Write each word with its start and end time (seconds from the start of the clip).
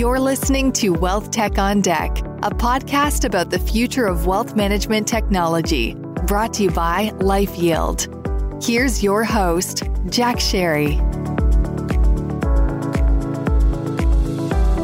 You're 0.00 0.18
listening 0.18 0.72
to 0.80 0.94
Wealth 0.94 1.30
Tech 1.30 1.58
on 1.58 1.82
Deck, 1.82 2.20
a 2.42 2.48
podcast 2.48 3.26
about 3.26 3.50
the 3.50 3.58
future 3.58 4.06
of 4.06 4.24
wealth 4.24 4.56
management 4.56 5.06
technology, 5.06 5.92
brought 6.26 6.54
to 6.54 6.62
you 6.62 6.70
by 6.70 7.10
LifeYield. 7.18 8.64
Here's 8.64 9.02
your 9.02 9.24
host, 9.24 9.82
Jack 10.08 10.36
Sharry. 10.36 10.96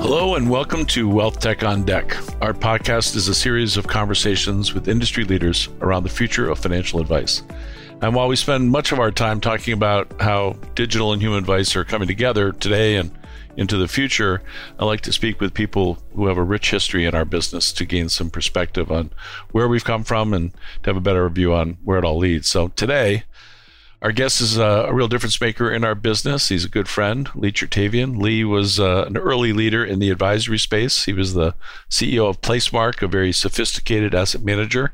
Hello, 0.02 0.34
and 0.34 0.50
welcome 0.50 0.84
to 0.84 1.08
Wealth 1.08 1.40
Tech 1.40 1.64
on 1.64 1.84
Deck. 1.84 2.14
Our 2.42 2.52
podcast 2.52 3.16
is 3.16 3.26
a 3.28 3.34
series 3.34 3.78
of 3.78 3.86
conversations 3.86 4.74
with 4.74 4.86
industry 4.86 5.24
leaders 5.24 5.70
around 5.80 6.02
the 6.02 6.10
future 6.10 6.50
of 6.50 6.58
financial 6.58 7.00
advice. 7.00 7.42
And 8.02 8.14
while 8.14 8.28
we 8.28 8.36
spend 8.36 8.68
much 8.68 8.92
of 8.92 9.00
our 9.00 9.12
time 9.12 9.40
talking 9.40 9.72
about 9.72 10.20
how 10.20 10.58
digital 10.74 11.14
and 11.14 11.22
human 11.22 11.38
advice 11.38 11.74
are 11.74 11.84
coming 11.84 12.06
together 12.06 12.52
today 12.52 12.96
and 12.96 13.10
into 13.56 13.76
the 13.76 13.88
future, 13.88 14.42
I 14.78 14.84
like 14.84 15.00
to 15.02 15.12
speak 15.12 15.40
with 15.40 15.54
people 15.54 15.98
who 16.14 16.26
have 16.26 16.36
a 16.36 16.42
rich 16.42 16.70
history 16.70 17.04
in 17.04 17.14
our 17.14 17.24
business 17.24 17.72
to 17.72 17.84
gain 17.84 18.08
some 18.08 18.30
perspective 18.30 18.92
on 18.92 19.10
where 19.50 19.68
we've 19.68 19.84
come 19.84 20.04
from 20.04 20.34
and 20.34 20.52
to 20.82 20.90
have 20.90 20.96
a 20.96 21.00
better 21.00 21.28
view 21.28 21.54
on 21.54 21.78
where 21.82 21.98
it 21.98 22.04
all 22.04 22.18
leads. 22.18 22.48
So 22.48 22.68
today, 22.68 23.24
our 24.02 24.12
guest 24.12 24.40
is 24.40 24.58
a, 24.58 24.62
a 24.62 24.94
real 24.94 25.08
difference 25.08 25.40
maker 25.40 25.70
in 25.72 25.82
our 25.82 25.94
business. 25.94 26.48
He's 26.48 26.64
a 26.64 26.68
good 26.68 26.88
friend, 26.88 27.28
Lee 27.34 27.50
Chertavian. 27.50 28.20
Lee 28.20 28.44
was 28.44 28.78
uh, 28.78 29.04
an 29.06 29.16
early 29.16 29.52
leader 29.52 29.84
in 29.84 29.98
the 29.98 30.10
advisory 30.10 30.58
space. 30.58 31.06
He 31.06 31.12
was 31.12 31.32
the 31.32 31.54
CEO 31.90 32.28
of 32.28 32.42
Placemark, 32.42 33.02
a 33.02 33.08
very 33.08 33.32
sophisticated 33.32 34.14
asset 34.14 34.42
manager 34.42 34.92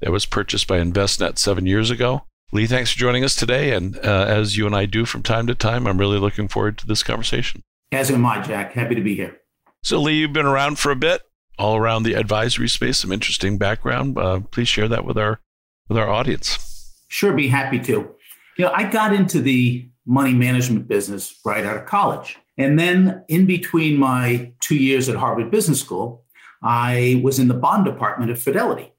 that 0.00 0.10
was 0.10 0.26
purchased 0.26 0.66
by 0.66 0.80
Envestnet 0.80 1.38
seven 1.38 1.66
years 1.66 1.90
ago. 1.90 2.24
Lee, 2.52 2.66
thanks 2.66 2.92
for 2.92 2.98
joining 2.98 3.22
us 3.22 3.36
today. 3.36 3.72
And 3.72 3.96
uh, 3.98 4.24
as 4.28 4.56
you 4.56 4.66
and 4.66 4.74
I 4.74 4.86
do 4.86 5.04
from 5.04 5.22
time 5.22 5.46
to 5.46 5.54
time, 5.54 5.86
I'm 5.86 5.98
really 5.98 6.18
looking 6.18 6.48
forward 6.48 6.78
to 6.78 6.86
this 6.86 7.04
conversation. 7.04 7.62
As 7.92 8.10
am 8.10 8.24
I, 8.24 8.40
Jack. 8.40 8.72
Happy 8.72 8.94
to 8.94 9.00
be 9.00 9.14
here. 9.14 9.40
So, 9.82 10.00
Lee, 10.00 10.14
you've 10.14 10.32
been 10.32 10.46
around 10.46 10.78
for 10.78 10.92
a 10.92 10.96
bit, 10.96 11.22
all 11.58 11.76
around 11.76 12.04
the 12.04 12.14
advisory 12.14 12.68
space. 12.68 12.98
Some 12.98 13.10
interesting 13.12 13.58
background. 13.58 14.16
Uh, 14.16 14.40
please 14.50 14.68
share 14.68 14.88
that 14.88 15.04
with 15.04 15.18
our 15.18 15.40
with 15.88 15.98
our 15.98 16.08
audience. 16.08 16.94
Sure, 17.08 17.32
be 17.32 17.48
happy 17.48 17.80
to. 17.80 18.14
You 18.56 18.64
know, 18.64 18.72
I 18.72 18.84
got 18.88 19.12
into 19.12 19.40
the 19.40 19.88
money 20.06 20.34
management 20.34 20.86
business 20.86 21.34
right 21.44 21.64
out 21.64 21.76
of 21.76 21.86
college, 21.86 22.38
and 22.56 22.78
then 22.78 23.24
in 23.28 23.46
between 23.46 23.98
my 23.98 24.52
two 24.60 24.76
years 24.76 25.08
at 25.08 25.16
Harvard 25.16 25.50
Business 25.50 25.80
School, 25.80 26.24
I 26.62 27.20
was 27.24 27.38
in 27.38 27.48
the 27.48 27.54
bond 27.54 27.86
department 27.86 28.30
at 28.30 28.38
Fidelity, 28.38 28.92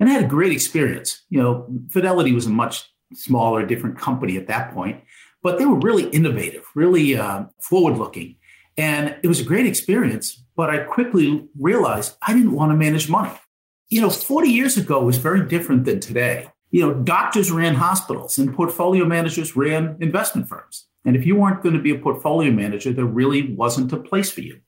and 0.00 0.08
I 0.08 0.12
had 0.12 0.24
a 0.24 0.28
great 0.28 0.52
experience. 0.52 1.22
You 1.28 1.40
know, 1.42 1.66
Fidelity 1.90 2.32
was 2.32 2.46
a 2.46 2.50
much 2.50 2.90
smaller, 3.12 3.66
different 3.66 3.98
company 3.98 4.38
at 4.38 4.46
that 4.46 4.72
point, 4.72 5.02
but 5.42 5.58
they 5.58 5.66
were 5.66 5.78
really 5.78 6.08
innovative, 6.10 6.64
really 6.74 7.16
uh, 7.16 7.44
forward 7.60 7.98
looking. 7.98 8.36
And 8.78 9.16
it 9.24 9.26
was 9.26 9.40
a 9.40 9.44
great 9.44 9.66
experience, 9.66 10.40
but 10.56 10.70
I 10.70 10.78
quickly 10.78 11.48
realized 11.58 12.16
I 12.22 12.32
didn't 12.32 12.52
want 12.52 12.70
to 12.70 12.76
manage 12.76 13.10
money. 13.10 13.32
You 13.88 14.00
know, 14.00 14.08
40 14.08 14.48
years 14.48 14.76
ago 14.76 15.02
was 15.02 15.18
very 15.18 15.46
different 15.46 15.84
than 15.84 15.98
today. 15.98 16.48
You 16.70 16.82
know, 16.82 16.94
doctors 16.94 17.50
ran 17.50 17.74
hospitals 17.74 18.38
and 18.38 18.54
portfolio 18.54 19.04
managers 19.04 19.56
ran 19.56 19.96
investment 20.00 20.48
firms. 20.48 20.86
And 21.04 21.16
if 21.16 21.26
you 21.26 21.34
weren't 21.34 21.62
going 21.62 21.74
to 21.74 21.82
be 21.82 21.90
a 21.90 21.98
portfolio 21.98 22.52
manager, 22.52 22.92
there 22.92 23.04
really 23.04 23.52
wasn't 23.54 23.92
a 23.92 23.96
place 23.96 24.30
for 24.30 24.42
you. 24.42 24.60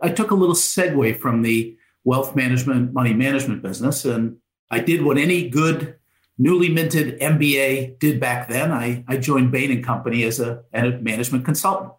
I 0.00 0.08
took 0.08 0.30
a 0.30 0.36
little 0.36 0.54
segue 0.54 1.18
from 1.20 1.42
the 1.42 1.76
wealth 2.04 2.34
management, 2.34 2.92
money 2.92 3.12
management 3.12 3.62
business, 3.62 4.04
and 4.04 4.38
I 4.70 4.78
did 4.78 5.02
what 5.02 5.18
any 5.18 5.48
good 5.48 5.96
newly 6.38 6.70
minted 6.70 7.20
MBA 7.20 7.98
did 7.98 8.18
back 8.18 8.48
then. 8.48 8.72
I, 8.72 9.04
I 9.06 9.18
joined 9.18 9.52
Bain 9.52 9.70
and 9.70 9.84
Company 9.84 10.24
as 10.24 10.40
a, 10.40 10.62
a 10.72 10.90
management 10.98 11.44
consultant. 11.44 11.92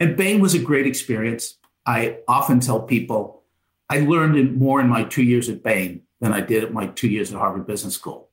And 0.00 0.16
Bain 0.16 0.40
was 0.40 0.54
a 0.54 0.58
great 0.58 0.86
experience. 0.86 1.58
I 1.86 2.18
often 2.28 2.60
tell 2.60 2.80
people 2.80 3.42
I 3.88 4.00
learned 4.00 4.56
more 4.56 4.80
in 4.80 4.88
my 4.88 5.04
two 5.04 5.22
years 5.22 5.48
at 5.48 5.62
Bain 5.62 6.02
than 6.20 6.32
I 6.32 6.40
did 6.40 6.64
at 6.64 6.72
my 6.72 6.88
two 6.88 7.08
years 7.08 7.32
at 7.32 7.38
Harvard 7.38 7.66
Business 7.66 7.94
School. 7.94 8.28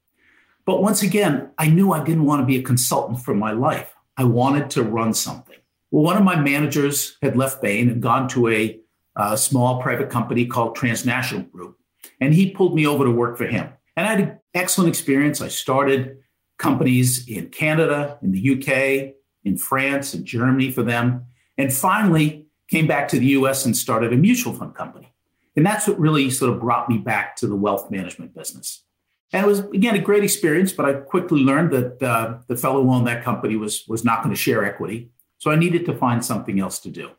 But 0.65 0.81
once 0.81 1.03
again, 1.03 1.51
I 1.57 1.69
knew 1.69 1.93
I 1.93 2.03
didn't 2.03 2.25
want 2.25 2.41
to 2.41 2.45
be 2.45 2.57
a 2.57 2.63
consultant 2.63 3.21
for 3.21 3.33
my 3.33 3.51
life. 3.51 3.93
I 4.17 4.23
wanted 4.23 4.69
to 4.71 4.83
run 4.83 5.13
something. 5.13 5.57
Well, 5.91 6.03
one 6.03 6.17
of 6.17 6.23
my 6.23 6.35
managers 6.35 7.17
had 7.21 7.37
left 7.37 7.61
Bain 7.61 7.89
and 7.89 8.01
gone 8.01 8.27
to 8.29 8.49
a, 8.49 8.79
a 9.15 9.37
small 9.37 9.81
private 9.81 10.09
company 10.09 10.45
called 10.45 10.75
Transnational 10.75 11.43
Group, 11.43 11.77
and 12.19 12.33
he 12.33 12.51
pulled 12.51 12.75
me 12.75 12.87
over 12.87 13.05
to 13.05 13.11
work 13.11 13.37
for 13.37 13.45
him. 13.45 13.69
And 13.95 14.07
I 14.07 14.09
had 14.09 14.19
an 14.19 14.39
excellent 14.53 14.89
experience. 14.89 15.39
I 15.41 15.47
started 15.47 16.17
companies 16.57 17.27
in 17.27 17.49
Canada, 17.49 18.17
in 18.21 18.31
the 18.31 18.55
UK, 18.55 19.15
in 19.43 19.57
France, 19.57 20.13
and 20.13 20.25
Germany 20.25 20.71
for 20.71 20.83
them. 20.83 21.25
And 21.57 21.71
finally 21.73 22.45
came 22.69 22.87
back 22.87 23.07
to 23.09 23.19
the 23.19 23.27
US 23.27 23.65
and 23.65 23.75
started 23.75 24.11
a 24.13 24.17
mutual 24.17 24.53
fund 24.53 24.75
company. 24.75 25.13
And 25.55 25.65
that's 25.65 25.87
what 25.87 25.99
really 25.99 26.29
sort 26.29 26.53
of 26.53 26.59
brought 26.59 26.89
me 26.89 26.97
back 26.97 27.35
to 27.37 27.47
the 27.47 27.55
wealth 27.55 27.89
management 27.89 28.35
business. 28.35 28.83
And 29.31 29.45
it 29.45 29.47
was, 29.47 29.59
again, 29.59 29.95
a 29.95 29.99
great 29.99 30.23
experience, 30.23 30.71
but 30.71 30.85
I 30.85 30.93
quickly 30.93 31.41
learned 31.41 31.71
that 31.71 32.03
uh, 32.03 32.37
the 32.47 32.57
fellow 32.57 32.83
who 32.83 32.91
owned 32.91 33.07
that 33.07 33.23
company 33.23 33.55
was, 33.55 33.83
was 33.87 34.03
not 34.03 34.23
going 34.23 34.33
to 34.33 34.39
share 34.39 34.63
equity. 34.63 35.09
So 35.37 35.51
I 35.51 35.55
needed 35.55 35.85
to 35.87 35.95
find 35.95 36.23
something 36.23 36.59
else 36.59 36.79
to 36.81 36.89
do. 36.89 37.11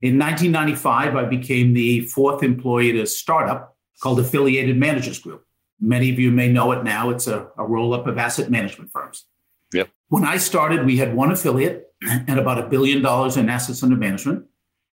In 0.00 0.18
1995, 0.18 1.16
I 1.16 1.24
became 1.24 1.74
the 1.74 2.02
fourth 2.02 2.42
employee 2.42 2.90
at 2.90 2.96
a 2.96 3.06
startup 3.06 3.76
called 4.00 4.20
Affiliated 4.20 4.76
Managers 4.76 5.18
Group. 5.18 5.44
Many 5.80 6.10
of 6.10 6.18
you 6.18 6.30
may 6.30 6.48
know 6.48 6.72
it 6.72 6.84
now. 6.84 7.10
It's 7.10 7.26
a, 7.26 7.48
a 7.56 7.64
roll 7.64 7.94
up 7.94 8.06
of 8.06 8.16
asset 8.16 8.50
management 8.50 8.92
firms. 8.92 9.26
Yep. 9.72 9.88
When 10.08 10.24
I 10.24 10.38
started, 10.38 10.86
we 10.86 10.96
had 10.96 11.14
one 11.14 11.30
affiliate 11.30 11.92
and 12.02 12.38
about 12.38 12.58
a 12.58 12.66
billion 12.66 13.02
dollars 13.02 13.36
in 13.36 13.48
assets 13.48 13.82
under 13.82 13.96
management. 13.96 14.46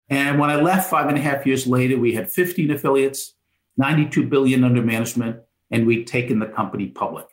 And 0.09 0.39
when 0.39 0.49
I 0.49 0.55
left 0.55 0.89
five 0.89 1.07
and 1.07 1.17
a 1.17 1.21
half 1.21 1.45
years 1.45 1.65
later, 1.65 1.97
we 1.97 2.13
had 2.13 2.29
15 2.29 2.71
affiliates, 2.71 3.33
92 3.77 4.27
billion 4.27 4.63
under 4.63 4.81
management, 4.81 5.41
and 5.71 5.87
we'd 5.87 6.07
taken 6.07 6.39
the 6.39 6.45
company 6.45 6.87
public. 6.87 7.25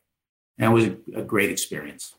And 0.59 0.71
it 0.71 0.75
was 0.75 0.85
a, 1.15 1.23
great 1.23 1.51
experience. 1.51 2.15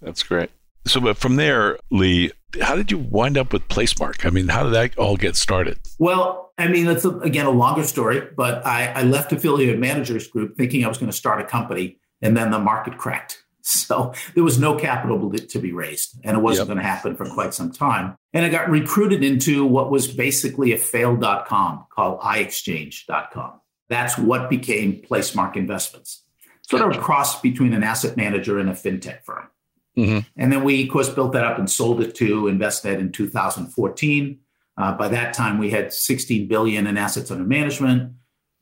That's 0.00 0.22
great. 0.22 0.50
So, 0.86 1.00
but 1.00 1.16
from 1.16 1.36
there, 1.36 1.78
Lee, 1.90 2.30
how 2.60 2.76
did 2.76 2.90
you 2.90 2.98
wind 2.98 3.36
up 3.36 3.52
with 3.52 3.66
Placemark? 3.68 4.26
I 4.26 4.30
mean, 4.30 4.48
how 4.48 4.64
did 4.64 4.74
that 4.74 4.96
all 4.98 5.16
get 5.16 5.34
started? 5.34 5.78
Well, 5.98 6.52
I 6.58 6.68
mean, 6.68 6.86
that's 6.86 7.04
a, 7.04 7.10
again 7.18 7.46
a 7.46 7.50
longer 7.50 7.84
story, 7.84 8.22
but 8.36 8.64
I, 8.64 8.86
I 8.86 9.02
left 9.02 9.32
affiliated 9.32 9.80
managers 9.80 10.28
group 10.28 10.56
thinking 10.56 10.84
I 10.84 10.88
was 10.88 10.98
going 10.98 11.10
to 11.10 11.16
start 11.16 11.40
a 11.40 11.44
company, 11.44 11.98
and 12.22 12.36
then 12.36 12.50
the 12.50 12.58
market 12.58 12.96
cracked. 12.98 13.43
So 13.84 14.12
there 14.34 14.44
was 14.44 14.58
no 14.58 14.76
capital 14.76 15.30
to 15.30 15.58
be 15.58 15.72
raised, 15.72 16.20
and 16.22 16.36
it 16.36 16.40
wasn't 16.40 16.68
yep. 16.68 16.74
going 16.74 16.84
to 16.84 16.90
happen 16.90 17.16
for 17.16 17.24
quite 17.24 17.54
some 17.54 17.72
time. 17.72 18.14
And 18.34 18.44
I 18.44 18.50
got 18.50 18.68
recruited 18.68 19.24
into 19.24 19.64
what 19.64 19.90
was 19.90 20.06
basically 20.06 20.72
a 20.72 20.78
failed.com 20.78 21.86
called 21.90 22.20
iExchange.com. 22.20 23.60
That's 23.88 24.18
what 24.18 24.50
became 24.50 25.00
Placemark 25.00 25.56
Investments. 25.56 26.24
Sort 26.68 26.82
of 26.82 26.98
a 26.98 27.00
cross 27.00 27.40
between 27.40 27.72
an 27.72 27.82
asset 27.82 28.16
manager 28.16 28.58
and 28.58 28.68
a 28.68 28.74
fintech 28.74 29.22
firm. 29.24 29.48
Mm-hmm. 29.96 30.18
And 30.36 30.52
then 30.52 30.64
we, 30.64 30.84
of 30.84 30.90
course, 30.90 31.08
built 31.08 31.32
that 31.32 31.44
up 31.44 31.58
and 31.58 31.70
sold 31.70 32.00
it 32.02 32.14
to 32.16 32.44
Envestnet 32.44 32.98
in 32.98 33.12
2014. 33.12 34.38
Uh, 34.76 34.92
by 34.92 35.08
that 35.08 35.34
time, 35.34 35.58
we 35.58 35.70
had 35.70 35.92
16 35.92 36.48
billion 36.48 36.86
in 36.86 36.96
assets 36.96 37.30
under 37.30 37.44
management, 37.44 38.12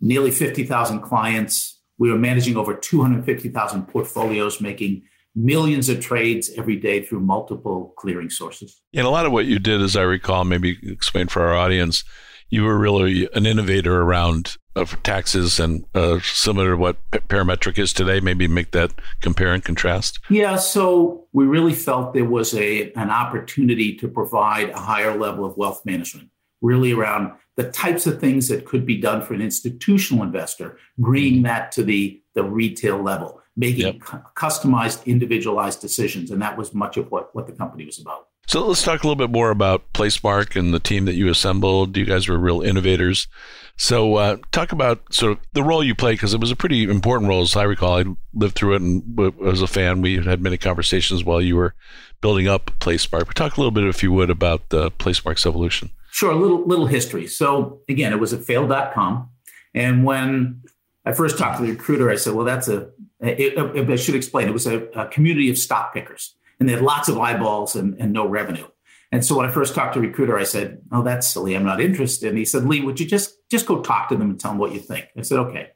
nearly 0.00 0.30
50,000 0.30 1.00
clients. 1.00 1.80
We 1.98 2.10
were 2.10 2.18
managing 2.18 2.56
over 2.56 2.74
250,000 2.74 3.86
portfolios, 3.86 4.60
making 4.60 5.02
millions 5.34 5.88
of 5.88 6.00
trades 6.00 6.50
every 6.56 6.76
day 6.76 7.02
through 7.02 7.20
multiple 7.20 7.94
clearing 7.96 8.30
sources. 8.30 8.82
And 8.94 9.06
a 9.06 9.10
lot 9.10 9.26
of 9.26 9.32
what 9.32 9.46
you 9.46 9.58
did, 9.58 9.80
as 9.80 9.96
I 9.96 10.02
recall, 10.02 10.44
maybe 10.44 10.78
explain 10.82 11.28
for 11.28 11.42
our 11.42 11.54
audience, 11.54 12.04
you 12.52 12.64
were 12.64 12.76
really 12.76 13.28
an 13.32 13.46
innovator 13.46 14.02
around 14.02 14.56
of 14.76 15.02
taxes 15.02 15.58
and 15.58 15.84
uh, 15.94 16.18
similar 16.22 16.72
to 16.72 16.76
what 16.76 16.96
parametric 17.10 17.78
is 17.78 17.92
today 17.92 18.20
maybe 18.20 18.46
make 18.46 18.70
that 18.70 18.92
compare 19.20 19.52
and 19.52 19.64
contrast 19.64 20.18
yeah 20.30 20.56
so 20.56 21.26
we 21.32 21.44
really 21.44 21.74
felt 21.74 22.14
there 22.14 22.24
was 22.24 22.54
a 22.54 22.90
an 22.92 23.10
opportunity 23.10 23.94
to 23.94 24.08
provide 24.08 24.70
a 24.70 24.78
higher 24.78 25.14
level 25.18 25.44
of 25.44 25.56
wealth 25.58 25.84
management 25.84 26.30
really 26.62 26.92
around 26.92 27.32
the 27.56 27.70
types 27.70 28.06
of 28.06 28.20
things 28.20 28.48
that 28.48 28.64
could 28.64 28.86
be 28.86 28.96
done 28.96 29.22
for 29.22 29.34
an 29.34 29.42
institutional 29.42 30.24
investor 30.24 30.78
bringing 30.98 31.34
mm-hmm. 31.34 31.44
that 31.44 31.72
to 31.72 31.82
the 31.82 32.20
the 32.34 32.44
retail 32.44 33.02
level 33.02 33.40
making 33.56 33.86
yep. 33.86 34.00
cu- 34.00 34.18
customized 34.36 35.04
individualized 35.06 35.80
decisions 35.80 36.30
and 36.30 36.40
that 36.40 36.56
was 36.56 36.74
much 36.74 36.96
of 36.96 37.10
what 37.10 37.34
what 37.34 37.46
the 37.46 37.52
company 37.52 37.84
was 37.84 38.00
about 38.00 38.28
so 38.46 38.66
let's 38.66 38.82
talk 38.82 39.02
a 39.02 39.06
little 39.06 39.16
bit 39.16 39.30
more 39.30 39.50
about 39.50 39.92
placemark 39.92 40.56
and 40.58 40.72
the 40.72 40.80
team 40.80 41.04
that 41.04 41.14
you 41.14 41.28
assembled 41.28 41.96
you 41.96 42.04
guys 42.04 42.28
were 42.28 42.38
real 42.38 42.62
innovators 42.62 43.28
so, 43.76 44.16
uh, 44.16 44.36
talk 44.52 44.72
about 44.72 45.12
sort 45.12 45.32
of 45.32 45.38
the 45.54 45.62
role 45.62 45.82
you 45.82 45.94
played 45.94 46.14
because 46.14 46.34
it 46.34 46.40
was 46.40 46.50
a 46.50 46.56
pretty 46.56 46.84
important 46.84 47.28
role, 47.28 47.42
as 47.42 47.56
I 47.56 47.64
recall. 47.64 47.98
I 47.98 48.04
lived 48.34 48.54
through 48.54 48.74
it 48.74 48.82
and 48.82 49.02
was 49.16 49.62
a 49.62 49.66
fan. 49.66 50.02
We 50.02 50.22
had 50.22 50.40
many 50.40 50.58
conversations 50.58 51.24
while 51.24 51.40
you 51.40 51.56
were 51.56 51.74
building 52.20 52.46
up 52.46 52.70
Placemark. 52.80 53.26
But 53.26 53.34
talk 53.34 53.56
a 53.56 53.60
little 53.60 53.72
bit, 53.72 53.84
if 53.84 54.02
you 54.02 54.12
would, 54.12 54.30
about 54.30 54.68
the 54.68 54.90
Placemark's 54.92 55.46
evolution. 55.46 55.90
Sure, 56.12 56.30
a 56.30 56.36
little 56.36 56.62
little 56.66 56.84
history. 56.84 57.26
So 57.26 57.80
again, 57.88 58.12
it 58.12 58.20
was 58.20 58.34
at 58.34 58.44
fail.com. 58.44 59.30
And 59.74 60.04
when 60.04 60.62
I 61.06 61.12
first 61.12 61.38
talked 61.38 61.56
to 61.56 61.64
the 61.64 61.72
recruiter, 61.72 62.10
I 62.10 62.16
said, 62.16 62.34
well, 62.34 62.44
that's 62.44 62.68
a, 62.68 62.90
it, 63.20 63.54
it, 63.56 63.90
I 63.90 63.96
should 63.96 64.14
explain, 64.14 64.46
it 64.46 64.52
was 64.52 64.66
a, 64.66 64.82
a, 64.90 65.08
community 65.08 65.48
of 65.48 65.56
stock 65.56 65.94
pickers. 65.94 66.36
And 66.60 66.68
they 66.68 66.74
had 66.74 66.82
lots 66.82 67.08
of 67.08 67.18
eyeballs 67.18 67.74
and, 67.74 67.96
and 67.98 68.12
no 68.12 68.28
revenue. 68.28 68.66
And 69.10 69.24
so 69.24 69.38
when 69.38 69.46
I 69.46 69.50
first 69.50 69.74
talked 69.74 69.94
to 69.94 70.00
recruiter, 70.00 70.38
I 70.38 70.44
said, 70.44 70.82
"Oh, 70.92 71.02
that's 71.02 71.26
silly. 71.26 71.54
I'm 71.54 71.64
not 71.64 71.80
interested." 71.80 72.28
And 72.28 72.38
he 72.38 72.44
said, 72.44 72.64
"Lee, 72.64 72.80
would 72.82 73.00
you 73.00 73.06
just 73.06 73.34
just 73.50 73.66
go 73.66 73.80
talk 73.82 74.08
to 74.08 74.16
them 74.16 74.30
and 74.30 74.40
tell 74.40 74.52
them 74.52 74.58
what 74.58 74.72
you 74.72 74.80
think?" 74.80 75.06
I 75.16 75.22
said, 75.22 75.38
"Okay." 75.38 75.68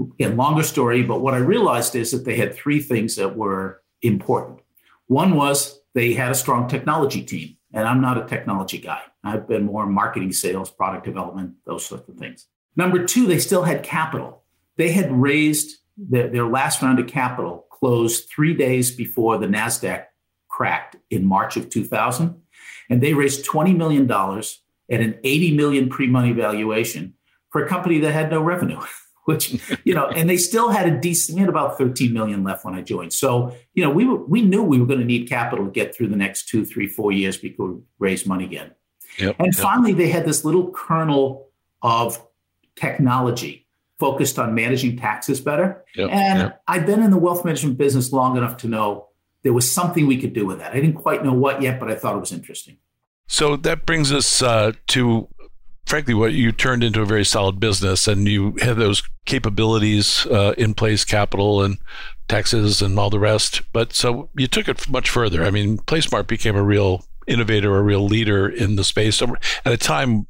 Again, 0.00 0.38
longer 0.38 0.62
story, 0.62 1.02
but 1.02 1.20
what 1.20 1.34
I 1.34 1.38
realized 1.38 1.94
is 1.94 2.12
that 2.12 2.24
they 2.24 2.36
had 2.36 2.54
three 2.54 2.80
things 2.80 3.16
that 3.16 3.36
were 3.36 3.82
important. 4.00 4.60
One 5.06 5.34
was 5.34 5.80
they 5.94 6.14
had 6.14 6.30
a 6.30 6.34
strong 6.34 6.66
technology 6.66 7.22
team, 7.22 7.56
and 7.72 7.86
I'm 7.86 8.00
not 8.00 8.18
a 8.18 8.26
technology 8.26 8.78
guy. 8.78 9.00
I've 9.24 9.48
been 9.48 9.64
more 9.64 9.86
marketing, 9.86 10.32
sales, 10.32 10.70
product 10.70 11.04
development, 11.04 11.54
those 11.64 11.86
sorts 11.86 12.08
of 12.08 12.16
things. 12.16 12.46
Number 12.76 13.04
two, 13.04 13.26
they 13.26 13.38
still 13.38 13.62
had 13.62 13.82
capital. 13.82 14.42
They 14.76 14.92
had 14.92 15.12
raised 15.12 15.78
their, 15.96 16.28
their 16.28 16.46
last 16.46 16.82
round 16.82 16.98
of 16.98 17.06
capital 17.06 17.66
closed 17.70 18.28
three 18.28 18.54
days 18.54 18.90
before 18.90 19.38
the 19.38 19.46
NASDAQ 19.46 20.04
cracked 20.48 20.96
in 21.10 21.24
March 21.24 21.56
of 21.56 21.68
2000. 21.70 22.40
And 22.90 23.02
they 23.02 23.14
raised 23.14 23.46
$20 23.46 23.76
million 23.76 24.10
at 24.10 25.00
an 25.00 25.18
80 25.24 25.56
million 25.56 25.88
pre-money 25.88 26.32
valuation 26.32 27.14
for 27.50 27.64
a 27.64 27.68
company 27.68 27.98
that 28.00 28.12
had 28.12 28.30
no 28.30 28.42
revenue. 28.42 28.80
Which, 29.26 29.60
you 29.84 29.94
know, 29.94 30.08
and 30.08 30.28
they 30.28 30.36
still 30.36 30.70
had 30.70 30.88
a 30.88 30.98
decent, 30.98 31.36
we 31.36 31.40
had 31.40 31.48
about 31.48 31.78
13 31.78 32.12
million 32.12 32.42
left 32.42 32.64
when 32.64 32.74
I 32.74 32.82
joined. 32.82 33.12
So, 33.12 33.54
you 33.72 33.84
know, 33.84 33.90
we 33.90 34.04
were, 34.04 34.16
we 34.16 34.42
knew 34.42 34.64
we 34.64 34.80
were 34.80 34.86
going 34.86 34.98
to 34.98 35.04
need 35.04 35.28
capital 35.28 35.64
to 35.64 35.70
get 35.70 35.94
through 35.94 36.08
the 36.08 36.16
next 36.16 36.48
two, 36.48 36.64
three, 36.64 36.88
four 36.88 37.12
years 37.12 37.36
before 37.36 37.70
we 37.70 37.80
raise 38.00 38.26
money 38.26 38.44
again. 38.44 38.72
Yep, 39.18 39.36
and 39.38 39.54
yep. 39.54 39.62
finally, 39.62 39.92
they 39.92 40.08
had 40.08 40.24
this 40.24 40.44
little 40.44 40.72
kernel 40.72 41.48
of 41.82 42.20
technology 42.76 43.68
focused 44.00 44.38
on 44.38 44.54
managing 44.54 44.96
taxes 44.96 45.40
better. 45.40 45.84
Yep, 45.94 46.10
and 46.10 46.54
I've 46.66 46.86
been 46.86 47.02
in 47.02 47.10
the 47.10 47.18
wealth 47.18 47.44
management 47.44 47.78
business 47.78 48.12
long 48.12 48.36
enough 48.36 48.56
to 48.58 48.68
know 48.68 49.08
there 49.42 49.52
was 49.52 49.70
something 49.70 50.06
we 50.06 50.20
could 50.20 50.32
do 50.32 50.46
with 50.46 50.58
that. 50.58 50.72
I 50.72 50.76
didn't 50.76 50.94
quite 50.94 51.24
know 51.24 51.32
what 51.32 51.62
yet, 51.62 51.78
but 51.78 51.90
I 51.90 51.94
thought 51.94 52.16
it 52.16 52.20
was 52.20 52.32
interesting. 52.32 52.78
So 53.26 53.56
that 53.56 53.86
brings 53.86 54.12
us 54.12 54.42
uh, 54.42 54.72
to, 54.88 55.28
frankly, 55.86 56.14
what 56.14 56.32
you 56.32 56.52
turned 56.52 56.84
into 56.84 57.02
a 57.02 57.06
very 57.06 57.24
solid 57.24 57.60
business, 57.60 58.08
and 58.08 58.28
you 58.28 58.56
had 58.60 58.76
those 58.76 59.02
capabilities 59.26 60.26
uh, 60.26 60.54
in 60.58 60.74
place, 60.74 61.04
capital 61.04 61.62
and 61.62 61.78
taxes 62.28 62.80
and 62.80 62.98
all 62.98 63.10
the 63.10 63.18
rest. 63.18 63.62
But 63.72 63.92
so 63.92 64.30
you 64.36 64.46
took 64.46 64.68
it 64.68 64.88
much 64.88 65.10
further. 65.10 65.44
I 65.44 65.50
mean, 65.50 65.78
Placemark 65.78 66.26
became 66.26 66.56
a 66.56 66.62
real 66.62 67.04
innovator, 67.26 67.76
a 67.76 67.82
real 67.82 68.04
leader 68.04 68.48
in 68.48 68.76
the 68.76 68.84
space 68.84 69.22
at 69.22 69.30
a 69.64 69.76
time. 69.76 70.26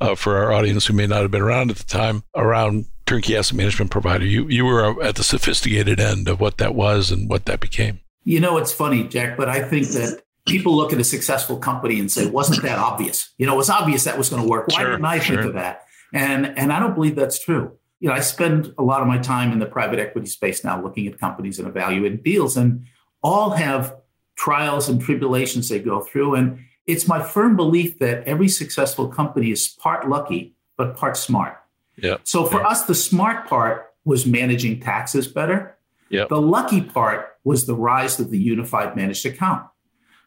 Uh, 0.00 0.16
for 0.16 0.36
our 0.36 0.52
audience 0.52 0.86
who 0.86 0.92
may 0.92 1.06
not 1.06 1.22
have 1.22 1.30
been 1.30 1.40
around 1.40 1.70
at 1.70 1.76
the 1.76 1.84
time, 1.84 2.24
around 2.34 2.84
turnkey 3.06 3.36
asset 3.36 3.56
management 3.56 3.92
provider. 3.92 4.24
You 4.24 4.48
you 4.48 4.64
were 4.64 5.02
at 5.02 5.14
the 5.14 5.24
sophisticated 5.24 6.00
end 6.00 6.28
of 6.28 6.40
what 6.40 6.58
that 6.58 6.74
was 6.74 7.10
and 7.10 7.28
what 7.28 7.46
that 7.46 7.60
became. 7.60 8.00
You 8.24 8.40
know, 8.40 8.56
it's 8.56 8.72
funny, 8.72 9.04
Jack, 9.04 9.36
but 9.36 9.48
I 9.48 9.62
think 9.62 9.88
that 9.88 10.22
people 10.46 10.76
look 10.76 10.92
at 10.92 11.00
a 11.00 11.04
successful 11.04 11.56
company 11.56 11.98
and 11.98 12.10
say, 12.10 12.26
wasn't 12.26 12.62
that 12.62 12.78
obvious? 12.78 13.30
You 13.38 13.46
know, 13.46 13.54
it 13.54 13.56
was 13.56 13.70
obvious 13.70 14.04
that 14.04 14.18
was 14.18 14.28
going 14.28 14.42
to 14.42 14.48
work. 14.48 14.68
Why 14.68 14.78
sure, 14.78 14.90
didn't 14.92 15.04
I 15.04 15.18
sure. 15.18 15.36
think 15.36 15.48
of 15.48 15.54
that? 15.54 15.84
And 16.12 16.56
and 16.58 16.72
I 16.72 16.78
don't 16.80 16.94
believe 16.94 17.16
that's 17.16 17.42
true. 17.42 17.72
You 18.00 18.08
know, 18.08 18.14
I 18.14 18.20
spend 18.20 18.72
a 18.78 18.82
lot 18.82 19.00
of 19.00 19.08
my 19.08 19.18
time 19.18 19.52
in 19.52 19.58
the 19.58 19.66
private 19.66 19.98
equity 19.98 20.26
space 20.26 20.62
now 20.62 20.82
looking 20.82 21.06
at 21.06 21.18
companies 21.18 21.58
and 21.58 21.66
evaluating 21.66 22.22
deals, 22.22 22.56
and 22.56 22.84
all 23.22 23.50
have 23.50 23.96
trials 24.36 24.88
and 24.88 25.00
tribulations 25.00 25.68
they 25.68 25.78
go 25.78 26.00
through. 26.00 26.34
And 26.34 26.58
it's 26.86 27.08
my 27.08 27.22
firm 27.22 27.56
belief 27.56 27.98
that 28.00 28.24
every 28.24 28.48
successful 28.48 29.08
company 29.08 29.50
is 29.50 29.68
part 29.68 30.08
lucky, 30.08 30.54
but 30.76 30.96
part 30.96 31.16
smart. 31.16 31.58
Yeah. 31.96 32.16
So 32.24 32.44
for 32.44 32.60
yeah. 32.60 32.68
us, 32.68 32.82
the 32.82 32.94
smart 32.94 33.48
part 33.48 33.94
was 34.04 34.26
managing 34.26 34.80
taxes 34.80 35.26
better. 35.26 35.78
Yep. 36.10 36.28
The 36.28 36.40
lucky 36.40 36.82
part 36.82 37.36
was 37.44 37.66
the 37.66 37.74
rise 37.74 38.20
of 38.20 38.30
the 38.30 38.38
unified 38.38 38.94
managed 38.96 39.24
account. 39.24 39.66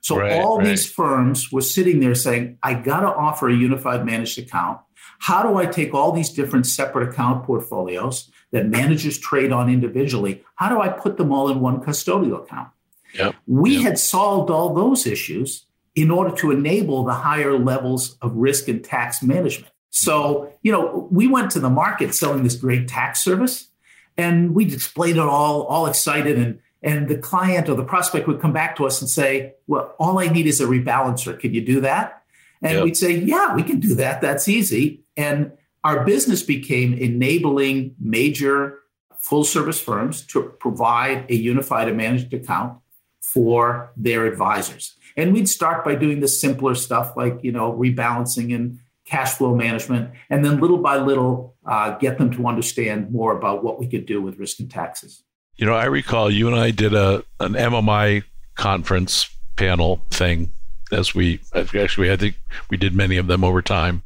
So 0.01 0.17
right, 0.17 0.33
all 0.33 0.57
right. 0.57 0.67
these 0.67 0.89
firms 0.89 1.51
were 1.51 1.61
sitting 1.61 1.99
there 1.99 2.15
saying, 2.15 2.57
I 2.63 2.75
got 2.75 3.01
to 3.01 3.07
offer 3.07 3.49
a 3.49 3.55
unified 3.55 4.05
managed 4.05 4.37
account. 4.39 4.79
How 5.19 5.43
do 5.43 5.57
I 5.57 5.65
take 5.65 5.93
all 5.93 6.11
these 6.11 6.29
different 6.29 6.67
separate 6.67 7.09
account 7.09 7.45
portfolios 7.45 8.29
that 8.51 8.67
managers 8.67 9.17
trade 9.17 9.51
on 9.51 9.69
individually? 9.69 10.43
How 10.55 10.69
do 10.69 10.79
I 10.79 10.89
put 10.89 11.17
them 11.17 11.31
all 11.31 11.49
in 11.49 11.59
one 11.59 11.81
custodial 11.81 12.43
account? 12.43 12.69
Yep. 13.15 13.35
We 13.47 13.75
yep. 13.75 13.83
had 13.83 13.99
solved 13.99 14.51
all 14.51 14.73
those 14.73 15.07
issues 15.07 15.65
in 15.95 16.11
order 16.11 16.35
to 16.35 16.51
enable 16.51 17.03
the 17.03 17.13
higher 17.13 17.57
levels 17.57 18.17
of 18.21 18.35
risk 18.35 18.67
and 18.67 18.83
tax 18.83 19.23
management. 19.23 19.73
So, 19.89 20.53
you 20.61 20.71
know, 20.71 21.07
we 21.11 21.27
went 21.27 21.49
to 21.51 21.59
the 21.59 21.71
market 21.71 22.13
selling 22.13 22.43
this 22.43 22.55
great 22.55 22.87
tax 22.87 23.23
service 23.23 23.69
and 24.15 24.53
we 24.53 24.65
displayed 24.65 25.15
it 25.15 25.21
all, 25.21 25.63
all 25.63 25.87
excited. 25.87 26.37
And, 26.37 26.59
and 26.81 27.07
the 27.07 27.17
client 27.17 27.69
or 27.69 27.75
the 27.75 27.83
prospect 27.83 28.27
would 28.27 28.39
come 28.39 28.53
back 28.53 28.75
to 28.77 28.85
us 28.85 29.01
and 29.01 29.09
say, 29.09 29.53
well, 29.65 29.95
all 29.99 30.19
I 30.19 30.27
need 30.27 30.45
is 30.45 30.61
a 30.61 30.65
rebalancer. 30.65 31.39
Can 31.39 31.53
you 31.53 31.61
do 31.65 31.81
that? 31.81 32.23
And 32.61 32.73
yep. 32.73 32.83
we'd 32.83 32.97
say, 32.97 33.17
yeah, 33.17 33.55
we 33.55 33.63
can 33.63 33.79
do 33.79 33.95
that. 33.95 34.21
That's 34.21 34.47
easy. 34.47 35.03
And 35.15 35.51
our 35.83 36.03
business 36.05 36.43
became 36.43 36.93
enabling 36.93 37.95
major 37.99 38.79
full 39.19 39.43
service 39.43 39.79
firms 39.79 40.21
to 40.27 40.43
provide 40.59 41.29
a 41.29 41.35
unified 41.35 41.87
and 41.87 41.97
managed 41.97 42.33
account 42.33 42.79
for 43.21 43.91
their 43.97 44.25
advisors. 44.25 44.95
And 45.15 45.33
we'd 45.33 45.49
start 45.49 45.83
by 45.83 45.95
doing 45.95 46.19
the 46.19 46.27
simpler 46.27 46.75
stuff 46.75 47.17
like, 47.17 47.39
you 47.43 47.51
know, 47.51 47.73
rebalancing 47.73 48.55
and 48.55 48.79
cash 49.05 49.33
flow 49.35 49.55
management, 49.55 50.11
and 50.29 50.43
then 50.43 50.59
little 50.59 50.77
by 50.77 50.97
little 50.97 51.55
uh, 51.65 51.91
get 51.97 52.17
them 52.17 52.29
to 52.31 52.45
understand 52.45 53.09
more 53.11 53.35
about 53.35 53.63
what 53.63 53.79
we 53.79 53.87
could 53.87 54.05
do 54.05 54.21
with 54.21 54.37
risk 54.37 54.59
and 54.59 54.69
taxes. 54.69 55.23
You 55.57 55.65
know, 55.65 55.73
I 55.73 55.85
recall 55.85 56.29
you 56.29 56.47
and 56.47 56.55
I 56.55 56.71
did 56.71 56.93
a 56.93 57.23
an 57.39 57.53
MMI 57.53 58.23
conference 58.55 59.29
panel 59.55 60.01
thing 60.11 60.51
as 60.91 61.15
we 61.15 61.39
actually 61.53 62.11
I 62.11 62.15
think 62.17 62.35
we 62.69 62.77
did 62.77 62.95
many 62.95 63.17
of 63.17 63.27
them 63.27 63.43
over 63.43 63.61
time. 63.61 64.03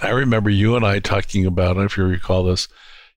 I 0.00 0.10
remember 0.10 0.48
you 0.48 0.74
and 0.74 0.86
I 0.86 1.00
talking 1.00 1.44
about, 1.44 1.76
I 1.76 1.84
if 1.84 1.96
you 1.98 2.04
recall 2.04 2.44
this, 2.44 2.68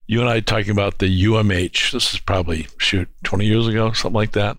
you 0.07 0.19
and 0.19 0.29
I 0.29 0.41
talking 0.41 0.71
about 0.71 0.99
the 0.99 1.23
UMH. 1.23 1.91
This 1.91 2.13
is 2.13 2.19
probably 2.19 2.67
shoot 2.77 3.07
20 3.23 3.45
years 3.45 3.67
ago, 3.67 3.91
something 3.93 4.15
like 4.15 4.33
that. 4.33 4.57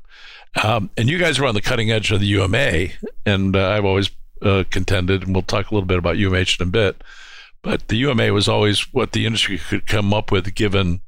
Um, 0.63 0.91
and 0.97 1.09
you 1.09 1.19
guys 1.19 1.39
were 1.39 1.47
on 1.47 1.55
the 1.55 1.61
cutting 1.61 1.91
edge 1.91 2.11
of 2.11 2.21
the 2.21 2.27
UMA, 2.27 2.89
and 3.27 3.55
uh, 3.55 3.69
I've 3.69 3.85
always 3.85 4.11
uh, 4.41 4.65
contended, 4.71 5.25
and 5.25 5.35
we'll 5.35 5.43
talk 5.43 5.71
a 5.71 5.75
little 5.75 5.87
bit 5.87 5.99
about 5.99 6.17
UMH 6.17 6.61
in 6.61 6.69
a 6.69 6.71
bit. 6.71 7.05
But 7.63 7.89
the 7.89 7.97
UMA 7.97 8.33
was 8.33 8.49
always 8.49 8.93
what 8.95 9.13
the 9.13 9.27
industry 9.27 9.59
could 9.59 9.87
come 9.87 10.15
up 10.15 10.33
with, 10.33 10.55
given 10.55 11.01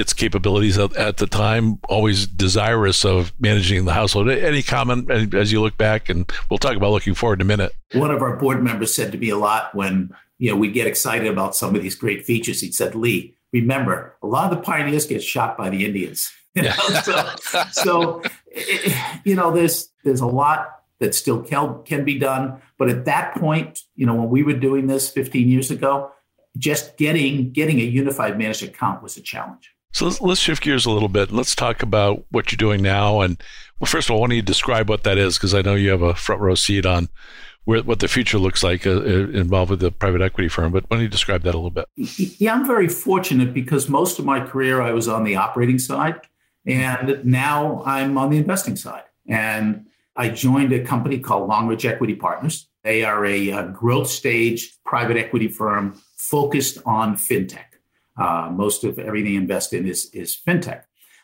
its 0.00 0.12
capabilities 0.12 0.78
at, 0.78 0.96
at 0.96 1.18
the 1.18 1.26
time. 1.26 1.78
Always 1.88 2.26
desirous 2.26 3.04
of 3.04 3.32
managing 3.38 3.84
the 3.84 3.92
household. 3.92 4.28
Any 4.28 4.62
comment 4.62 5.10
as 5.34 5.52
you 5.52 5.60
look 5.60 5.76
back, 5.76 6.08
and 6.08 6.30
we'll 6.50 6.58
talk 6.58 6.76
about 6.76 6.90
looking 6.90 7.14
forward 7.14 7.40
in 7.40 7.42
a 7.42 7.48
minute. 7.48 7.74
One 7.92 8.10
of 8.10 8.22
our 8.22 8.36
board 8.36 8.62
members 8.62 8.94
said 8.94 9.12
to 9.12 9.18
me 9.18 9.30
a 9.30 9.36
lot 9.36 9.74
when 9.74 10.14
you 10.38 10.50
know 10.50 10.56
we 10.56 10.70
get 10.70 10.86
excited 10.86 11.28
about 11.28 11.54
some 11.54 11.74
of 11.74 11.82
these 11.82 11.94
great 11.94 12.24
features. 12.24 12.60
He 12.60 12.72
said, 12.72 12.94
"Lee, 12.94 13.36
remember, 13.52 14.16
a 14.22 14.26
lot 14.26 14.50
of 14.50 14.58
the 14.58 14.62
pioneers 14.62 15.06
get 15.06 15.22
shot 15.22 15.56
by 15.56 15.70
the 15.70 15.84
Indians." 15.84 16.32
You 16.56 16.64
know? 16.64 16.72
so, 17.04 17.32
so 17.70 18.22
eh, 18.52 18.78
eh, 18.86 19.18
you 19.24 19.36
know, 19.36 19.52
there's 19.52 19.88
there's 20.02 20.20
a 20.20 20.26
lot 20.26 20.80
that 20.98 21.14
still 21.14 21.42
can, 21.42 21.82
can 21.84 22.04
be 22.04 22.18
done. 22.18 22.60
But 22.78 22.88
at 22.88 23.04
that 23.06 23.34
point, 23.34 23.80
you 23.96 24.06
know, 24.06 24.14
when 24.14 24.30
we 24.30 24.42
were 24.42 24.54
doing 24.54 24.86
this 24.86 25.10
15 25.10 25.48
years 25.48 25.70
ago, 25.70 26.12
just 26.58 26.96
getting 26.96 27.52
getting 27.52 27.80
a 27.80 27.84
unified 27.84 28.38
managed 28.38 28.62
account 28.62 29.02
was 29.02 29.16
a 29.16 29.20
challenge. 29.20 29.74
So 29.92 30.06
let's, 30.06 30.20
let's 30.20 30.40
shift 30.40 30.62
gears 30.62 30.86
a 30.86 30.90
little 30.90 31.08
bit. 31.08 31.32
Let's 31.32 31.54
talk 31.54 31.82
about 31.82 32.24
what 32.30 32.52
you're 32.52 32.56
doing 32.56 32.82
now. 32.82 33.20
And 33.20 33.42
well, 33.78 33.86
first 33.86 34.08
of 34.08 34.14
all, 34.14 34.20
why 34.20 34.28
don't 34.28 34.36
you 34.36 34.42
describe 34.42 34.88
what 34.88 35.02
that 35.04 35.18
is? 35.18 35.36
Because 35.36 35.54
I 35.54 35.62
know 35.62 35.74
you 35.74 35.90
have 35.90 36.02
a 36.02 36.14
front 36.14 36.40
row 36.40 36.54
seat 36.54 36.86
on 36.86 37.08
where, 37.64 37.82
what 37.82 38.00
the 38.00 38.08
future 38.08 38.38
looks 38.38 38.62
like 38.62 38.86
uh, 38.86 38.90
uh, 38.90 39.28
involved 39.30 39.70
with 39.70 39.80
the 39.80 39.90
private 39.90 40.22
equity 40.22 40.48
firm. 40.48 40.72
But 40.72 40.84
why 40.88 40.96
don't 40.96 41.02
you 41.02 41.08
describe 41.08 41.42
that 41.42 41.54
a 41.54 41.58
little 41.58 41.70
bit? 41.70 41.86
Yeah, 41.96 42.54
I'm 42.54 42.66
very 42.66 42.88
fortunate 42.88 43.52
because 43.52 43.88
most 43.88 44.18
of 44.18 44.24
my 44.24 44.40
career 44.40 44.80
I 44.80 44.92
was 44.92 45.08
on 45.08 45.24
the 45.24 45.36
operating 45.36 45.78
side, 45.78 46.20
and 46.66 47.24
now 47.24 47.82
I'm 47.84 48.16
on 48.16 48.30
the 48.30 48.38
investing 48.38 48.76
side. 48.76 49.04
And 49.26 49.86
I 50.16 50.28
joined 50.28 50.72
a 50.72 50.84
company 50.84 51.18
called 51.18 51.48
Longridge 51.48 51.86
Equity 51.86 52.14
Partners. 52.14 52.68
They 52.82 53.04
are 53.04 53.24
a, 53.24 53.50
a 53.50 53.68
growth 53.68 54.08
stage 54.08 54.76
private 54.84 55.16
equity 55.16 55.48
firm 55.48 56.00
focused 56.16 56.78
on 56.86 57.16
fintech. 57.16 57.69
Uh, 58.16 58.50
most 58.52 58.84
of 58.84 58.98
everything 58.98 59.32
they 59.32 59.36
invest 59.36 59.72
in 59.72 59.86
is, 59.86 60.10
is 60.12 60.36
fintech. 60.46 60.82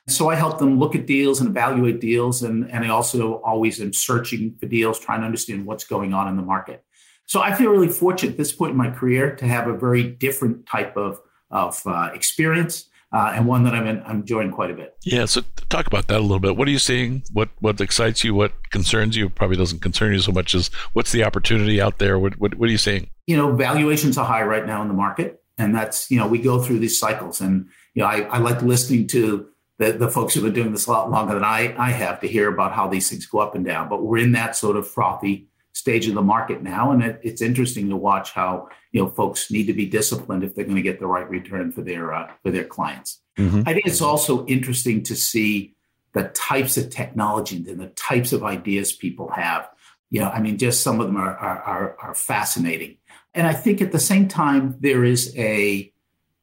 So 0.08 0.30
I 0.30 0.36
help 0.36 0.58
them 0.58 0.78
look 0.78 0.94
at 0.94 1.06
deals 1.06 1.40
and 1.40 1.50
evaluate 1.50 2.00
deals. 2.00 2.42
And, 2.42 2.70
and 2.70 2.84
I 2.84 2.88
also 2.88 3.34
always 3.42 3.80
am 3.80 3.92
searching 3.92 4.54
for 4.58 4.66
deals, 4.66 5.00
trying 5.00 5.20
to 5.20 5.26
understand 5.26 5.66
what's 5.66 5.84
going 5.84 6.14
on 6.14 6.28
in 6.28 6.36
the 6.36 6.42
market. 6.42 6.84
So 7.26 7.40
I 7.40 7.52
feel 7.54 7.70
really 7.70 7.88
fortunate 7.88 8.32
at 8.32 8.38
this 8.38 8.52
point 8.52 8.70
in 8.70 8.76
my 8.76 8.90
career 8.90 9.34
to 9.36 9.46
have 9.46 9.66
a 9.66 9.76
very 9.76 10.04
different 10.04 10.64
type 10.66 10.96
of, 10.96 11.20
of 11.50 11.82
uh, 11.84 12.10
experience 12.14 12.88
uh, 13.12 13.32
and 13.34 13.46
one 13.46 13.64
that 13.64 13.74
I'm, 13.74 13.86
in, 13.86 14.02
I'm 14.04 14.20
enjoying 14.20 14.50
quite 14.50 14.70
a 14.70 14.74
bit. 14.74 14.96
Yeah, 15.02 15.24
so 15.26 15.42
talk 15.68 15.86
about 15.86 16.08
that 16.08 16.18
a 16.18 16.20
little 16.20 16.40
bit. 16.40 16.56
What 16.56 16.68
are 16.68 16.70
you 16.70 16.78
seeing? 16.78 17.22
What 17.32 17.48
what 17.60 17.80
excites 17.80 18.24
you? 18.24 18.34
What 18.34 18.70
concerns 18.70 19.16
you? 19.16 19.28
Probably 19.28 19.56
doesn't 19.56 19.80
concern 19.80 20.12
you 20.12 20.18
so 20.18 20.32
much 20.32 20.54
as 20.54 20.68
what's 20.92 21.12
the 21.12 21.24
opportunity 21.24 21.80
out 21.80 21.98
there? 21.98 22.18
What 22.18 22.38
what, 22.38 22.56
what 22.56 22.68
are 22.68 22.72
you 22.72 22.78
seeing? 22.78 23.08
You 23.26 23.36
know, 23.36 23.54
valuations 23.54 24.18
are 24.18 24.24
high 24.24 24.42
right 24.42 24.66
now 24.66 24.82
in 24.82 24.88
the 24.88 24.94
market, 24.94 25.42
and 25.58 25.74
that's 25.74 26.10
you 26.10 26.18
know 26.18 26.26
we 26.26 26.38
go 26.38 26.62
through 26.62 26.78
these 26.78 26.98
cycles, 26.98 27.40
and 27.40 27.68
you 27.94 28.02
know 28.02 28.08
I, 28.08 28.20
I 28.22 28.38
like 28.38 28.62
listening 28.62 29.06
to 29.08 29.48
the, 29.78 29.92
the 29.92 30.08
folks 30.08 30.34
who've 30.34 30.44
been 30.44 30.54
doing 30.54 30.72
this 30.72 30.86
a 30.86 30.90
lot 30.90 31.10
longer 31.10 31.34
than 31.34 31.44
I 31.44 31.74
I 31.78 31.90
have 31.90 32.20
to 32.20 32.28
hear 32.28 32.52
about 32.52 32.72
how 32.72 32.88
these 32.88 33.08
things 33.08 33.26
go 33.26 33.38
up 33.38 33.54
and 33.54 33.64
down. 33.64 33.88
But 33.88 34.02
we're 34.02 34.18
in 34.18 34.32
that 34.32 34.56
sort 34.56 34.76
of 34.76 34.88
frothy 34.88 35.48
stage 35.72 36.08
of 36.08 36.14
the 36.14 36.22
market 36.22 36.62
now, 36.62 36.90
and 36.90 37.02
it, 37.02 37.20
it's 37.22 37.42
interesting 37.42 37.88
to 37.90 37.96
watch 37.96 38.32
how 38.32 38.68
you 38.92 39.02
know 39.02 39.08
folks 39.08 39.50
need 39.50 39.66
to 39.66 39.74
be 39.74 39.86
disciplined 39.86 40.42
if 40.42 40.54
they're 40.54 40.64
going 40.64 40.76
to 40.76 40.82
get 40.82 40.98
the 40.98 41.06
right 41.06 41.28
return 41.28 41.72
for 41.72 41.82
their 41.82 42.12
uh, 42.12 42.30
for 42.42 42.50
their 42.50 42.64
clients. 42.64 43.20
Mm-hmm. 43.38 43.62
I 43.66 43.74
think 43.74 43.86
it's 43.86 44.00
also 44.00 44.46
interesting 44.46 45.02
to 45.04 45.14
see 45.14 45.74
the 46.14 46.24
types 46.28 46.78
of 46.78 46.88
technology 46.88 47.56
and 47.68 47.78
the 47.78 47.88
types 47.88 48.32
of 48.32 48.42
ideas 48.42 48.92
people 48.92 49.28
have. 49.32 49.68
You 50.08 50.20
know, 50.20 50.30
I 50.30 50.40
mean, 50.40 50.56
just 50.56 50.82
some 50.82 51.00
of 51.00 51.06
them 51.06 51.16
are 51.16 51.36
are, 51.36 51.62
are, 51.62 51.96
are 52.00 52.14
fascinating, 52.14 52.96
and 53.36 53.46
I 53.46 53.52
think 53.52 53.80
at 53.80 53.92
the 53.92 54.00
same 54.00 54.26
time 54.26 54.76
there 54.80 55.04
is 55.04 55.32
a 55.36 55.92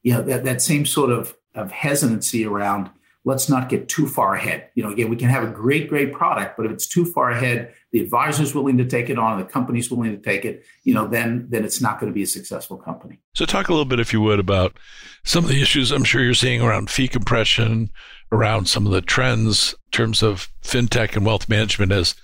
you 0.03 0.13
know 0.13 0.21
that, 0.21 0.45
that 0.45 0.62
same 0.62 0.85
sort 0.85 1.12
of 1.12 1.35
of 1.55 1.71
hesitancy 1.71 2.45
around 2.45 2.89
let's 3.25 3.47
not 3.47 3.69
get 3.69 3.88
too 3.88 4.07
far 4.07 4.35
ahead. 4.35 4.69
You 4.75 4.83
know, 4.83 4.91
again, 4.91 5.09
we 5.09 5.15
can 5.15 5.29
have 5.29 5.43
a 5.43 5.47
great, 5.47 5.88
great 5.88 6.12
product, 6.12 6.57
but 6.57 6.65
if 6.65 6.73
it's 6.73 6.88
too 6.88 7.05
far 7.05 7.31
ahead, 7.31 7.73
the 7.91 8.01
advisor's 8.01 8.53
willing 8.53 8.77
to 8.79 8.85
take 8.85 9.09
it 9.09 9.17
on, 9.17 9.39
the 9.39 9.45
company's 9.45 9.89
willing 9.89 10.12
to 10.12 10.17
take 10.17 10.43
it, 10.43 10.65
you 10.83 10.93
know, 10.93 11.07
then 11.07 11.47
then 11.50 11.63
it's 11.63 11.81
not 11.81 12.00
going 12.00 12.12
to 12.12 12.13
be 12.13 12.23
a 12.23 12.27
successful 12.27 12.77
company. 12.77 13.19
So 13.33 13.45
talk 13.45 13.69
a 13.69 13.71
little 13.71 13.85
bit, 13.85 14.00
if 14.00 14.12
you 14.12 14.21
would, 14.21 14.39
about 14.39 14.77
some 15.23 15.43
of 15.43 15.50
the 15.50 15.62
issues 15.62 15.91
I'm 15.91 16.03
sure 16.03 16.21
you're 16.21 16.33
seeing 16.33 16.62
around 16.62 16.89
fee 16.89 17.07
compression, 17.07 17.89
around 18.31 18.67
some 18.67 18.85
of 18.85 18.91
the 18.91 19.01
trends 19.01 19.73
in 19.73 19.91
terms 19.91 20.21
of 20.21 20.50
fintech 20.62 21.15
and 21.15 21.25
wealth 21.25 21.47
management 21.47 21.91
as 21.91 22.15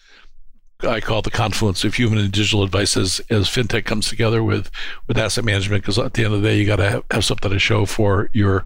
I 0.82 1.02
call 1.02 1.22
the 1.22 1.30
confluence 1.30 1.84
of 1.84 1.96
human 1.96 2.20
and 2.20 2.32
digital 2.32 2.64
advice 2.64 2.96
as, 2.96 3.20
as 3.30 3.48
fintech 3.48 3.84
comes 3.84 4.08
together 4.08 4.42
with 4.42 4.72
with 5.08 5.18
asset 5.18 5.44
management. 5.44 5.84
Because 5.84 6.00
at 6.00 6.14
the 6.14 6.24
end 6.24 6.34
of 6.34 6.42
the 6.42 6.48
day, 6.48 6.58
you 6.58 6.66
got 6.66 6.78
to 6.78 6.90
have, 6.90 7.04
have 7.12 7.26
something 7.26 7.52
to 7.52 7.60
show 7.60 7.86
for 7.86 8.30
your 8.32 8.66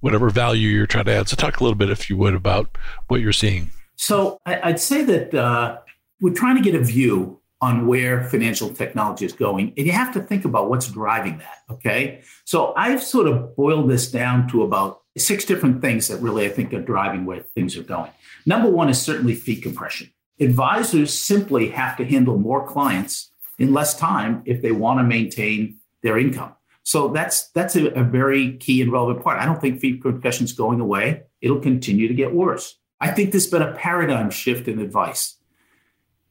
whatever 0.00 0.30
value 0.30 0.68
you're 0.68 0.86
trying 0.86 1.04
to 1.04 1.12
add. 1.12 1.28
So, 1.28 1.36
talk 1.36 1.60
a 1.60 1.64
little 1.64 1.76
bit, 1.76 1.90
if 1.90 2.10
you 2.10 2.16
would, 2.16 2.34
about 2.34 2.76
what 3.06 3.20
you're 3.20 3.32
seeing. 3.32 3.70
So, 3.96 4.40
I'd 4.44 4.80
say 4.80 5.04
that 5.04 5.34
uh, 5.34 5.78
we're 6.20 6.34
trying 6.34 6.56
to 6.56 6.62
get 6.62 6.74
a 6.74 6.82
view 6.82 7.40
on 7.60 7.86
where 7.86 8.24
financial 8.24 8.68
technology 8.68 9.24
is 9.24 9.32
going, 9.32 9.72
and 9.76 9.86
you 9.86 9.92
have 9.92 10.12
to 10.12 10.20
think 10.20 10.44
about 10.44 10.68
what's 10.68 10.88
driving 10.88 11.38
that. 11.38 11.58
Okay, 11.70 12.22
so 12.44 12.74
I've 12.76 13.02
sort 13.02 13.28
of 13.28 13.54
boiled 13.56 13.88
this 13.88 14.10
down 14.10 14.48
to 14.48 14.64
about 14.64 15.02
six 15.16 15.44
different 15.44 15.80
things 15.80 16.08
that 16.08 16.20
really 16.20 16.44
I 16.44 16.48
think 16.48 16.74
are 16.74 16.82
driving 16.82 17.24
where 17.24 17.40
things 17.40 17.76
are 17.76 17.84
going. 17.84 18.10
Number 18.44 18.68
one 18.68 18.88
is 18.88 19.00
certainly 19.00 19.34
fee 19.34 19.60
compression. 19.60 20.10
Advisors 20.40 21.16
simply 21.16 21.68
have 21.70 21.96
to 21.96 22.04
handle 22.04 22.38
more 22.38 22.66
clients 22.66 23.30
in 23.58 23.72
less 23.72 23.96
time 23.96 24.42
if 24.46 24.62
they 24.62 24.72
want 24.72 24.98
to 24.98 25.04
maintain 25.04 25.78
their 26.02 26.18
income. 26.18 26.54
So 26.82 27.08
that's 27.08 27.48
that's 27.50 27.76
a, 27.76 27.86
a 27.92 28.04
very 28.04 28.56
key 28.58 28.82
and 28.82 28.92
relevant 28.92 29.24
part. 29.24 29.40
I 29.40 29.46
don't 29.46 29.60
think 29.60 29.80
fee 29.80 29.98
compression 29.98 30.44
is 30.44 30.52
going 30.52 30.80
away. 30.80 31.22
It'll 31.40 31.60
continue 31.60 32.08
to 32.08 32.14
get 32.14 32.34
worse. 32.34 32.76
I 33.00 33.10
think 33.10 33.30
there's 33.30 33.46
been 33.46 33.62
a 33.62 33.72
paradigm 33.72 34.30
shift 34.30 34.68
in 34.68 34.78
advice. 34.78 35.36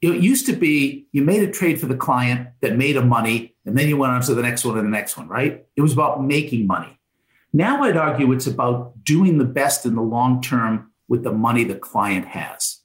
It 0.01 0.21
used 0.21 0.45
to 0.47 0.53
be 0.53 1.07
you 1.11 1.23
made 1.23 1.43
a 1.43 1.51
trade 1.51 1.79
for 1.79 1.87
the 1.87 1.95
client 1.95 2.49
that 2.61 2.77
made 2.77 2.97
a 2.97 3.01
money, 3.03 3.55
and 3.65 3.77
then 3.77 3.87
you 3.87 3.97
went 3.97 4.13
on 4.13 4.21
to 4.23 4.35
the 4.35 4.41
next 4.41 4.63
one 4.63 4.77
and 4.77 4.85
the 4.85 4.91
next 4.91 5.17
one, 5.17 5.27
right? 5.27 5.65
It 5.75 5.81
was 5.81 5.93
about 5.93 6.23
making 6.23 6.67
money. 6.67 6.99
Now 7.51 7.83
I'd 7.83 7.97
argue 7.97 8.31
it's 8.31 8.47
about 8.47 9.03
doing 9.03 9.37
the 9.37 9.45
best 9.45 9.85
in 9.85 9.95
the 9.95 10.01
long 10.01 10.41
term 10.41 10.91
with 11.07 11.23
the 11.23 11.31
money 11.31 11.63
the 11.63 11.75
client 11.75 12.25
has. 12.27 12.79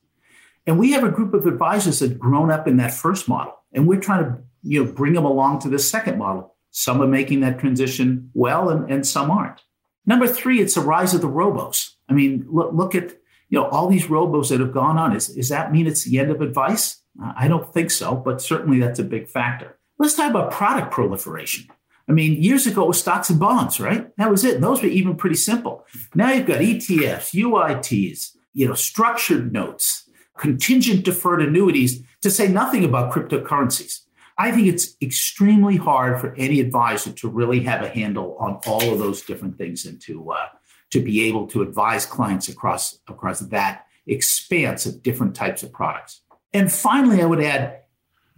And 0.68 0.78
we 0.78 0.92
have 0.92 1.02
a 1.02 1.10
group 1.10 1.34
of 1.34 1.46
advisors 1.46 1.98
that 1.98 2.18
grown 2.18 2.52
up 2.52 2.68
in 2.68 2.76
that 2.76 2.94
first 2.94 3.26
model, 3.26 3.54
and 3.72 3.88
we're 3.88 4.00
trying 4.00 4.25
to 4.25 4.38
you 4.62 4.84
know 4.84 4.92
bring 4.92 5.14
them 5.14 5.25
along 5.25 5.60
to 5.60 5.68
the 5.68 5.78
second 5.80 6.18
model 6.18 6.54
some 6.70 7.02
are 7.02 7.08
making 7.08 7.40
that 7.40 7.58
transition 7.58 8.30
well, 8.34 8.68
and, 8.68 8.90
and 8.90 9.06
some 9.06 9.30
aren't. 9.30 9.62
Number 10.06 10.26
three, 10.26 10.60
it's 10.60 10.75
the 10.75 10.80
rise 10.80 11.14
of 11.14 11.20
the 11.20 11.28
robos. 11.28 11.90
I 12.08 12.12
mean, 12.12 12.46
look, 12.48 12.72
look 12.72 12.94
at 12.94 13.16
you 13.48 13.58
know 13.58 13.66
all 13.68 13.88
these 13.88 14.06
robos 14.06 14.50
that 14.50 14.60
have 14.60 14.72
gone 14.72 14.98
on. 14.98 15.14
Is, 15.14 15.28
does 15.28 15.48
that 15.48 15.72
mean 15.72 15.87
it's 15.87 16.04
the 16.04 16.18
end 16.18 16.30
of 16.30 16.40
advice? 16.40 17.02
I 17.37 17.48
don't 17.48 17.72
think 17.72 17.90
so, 17.90 18.14
but 18.14 18.40
certainly 18.40 18.78
that's 18.78 18.98
a 18.98 19.04
big 19.04 19.28
factor. 19.28 19.76
Let's 19.98 20.14
talk 20.14 20.30
about 20.30 20.52
product 20.52 20.92
proliferation. 20.92 21.66
I 22.08 22.12
mean, 22.12 22.40
years 22.40 22.66
ago 22.66 22.84
it 22.84 22.88
was 22.88 23.00
stocks 23.00 23.28
and 23.28 23.40
bonds, 23.40 23.80
right? 23.80 24.16
That 24.16 24.30
was 24.30 24.44
it. 24.44 24.60
Those 24.60 24.82
were 24.82 24.88
even 24.88 25.16
pretty 25.16 25.37
simple. 25.37 25.84
Now 26.14 26.30
you've 26.30 26.46
got 26.46 26.60
ETFs, 26.60 27.34
UITs, 27.34 28.37
you 28.54 28.68
know, 28.68 28.75
structured 28.75 29.52
notes, 29.52 30.08
contingent 30.38 31.04
deferred 31.04 31.42
annuities, 31.42 32.02
to 32.23 32.30
say 32.30 32.49
nothing 32.49 32.85
about 32.85 33.12
cryptocurrencies. 33.12 34.00
I 34.38 34.52
think 34.52 34.68
it's 34.68 34.97
extremely 35.02 35.76
hard 35.76 36.21
for 36.21 36.35
any 36.37 36.61
advisor 36.61 37.12
to 37.12 37.28
really 37.28 37.61
have 37.64 37.83
a 37.83 37.88
handle 37.88 38.37
on 38.38 38.61
all 38.66 38.92
of 38.92 39.00
those 39.00 39.23
different 39.23 39.59
things 39.59 39.85
and 39.85 40.00
to 40.02 40.30
uh, 40.30 40.47
to 40.90 41.00
be 41.00 41.26
able 41.28 41.47
to 41.49 41.62
advise 41.62 42.07
clients 42.07 42.49
across 42.49 42.99
across 43.09 43.40
that 43.40 43.87
expanse 44.07 44.87
of 44.87 45.02
different 45.02 45.35
types 45.35 45.62
of 45.62 45.73
products. 45.73 46.23
And 46.54 46.73
finally, 46.73 47.21
I 47.21 47.26
would 47.26 47.42
add, 47.42 47.83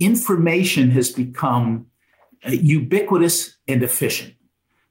information 0.01 0.91
has 0.91 1.11
become 1.11 1.87
uh, 2.45 2.51
ubiquitous 2.51 3.57
and 3.69 3.83
efficient. 3.83 4.35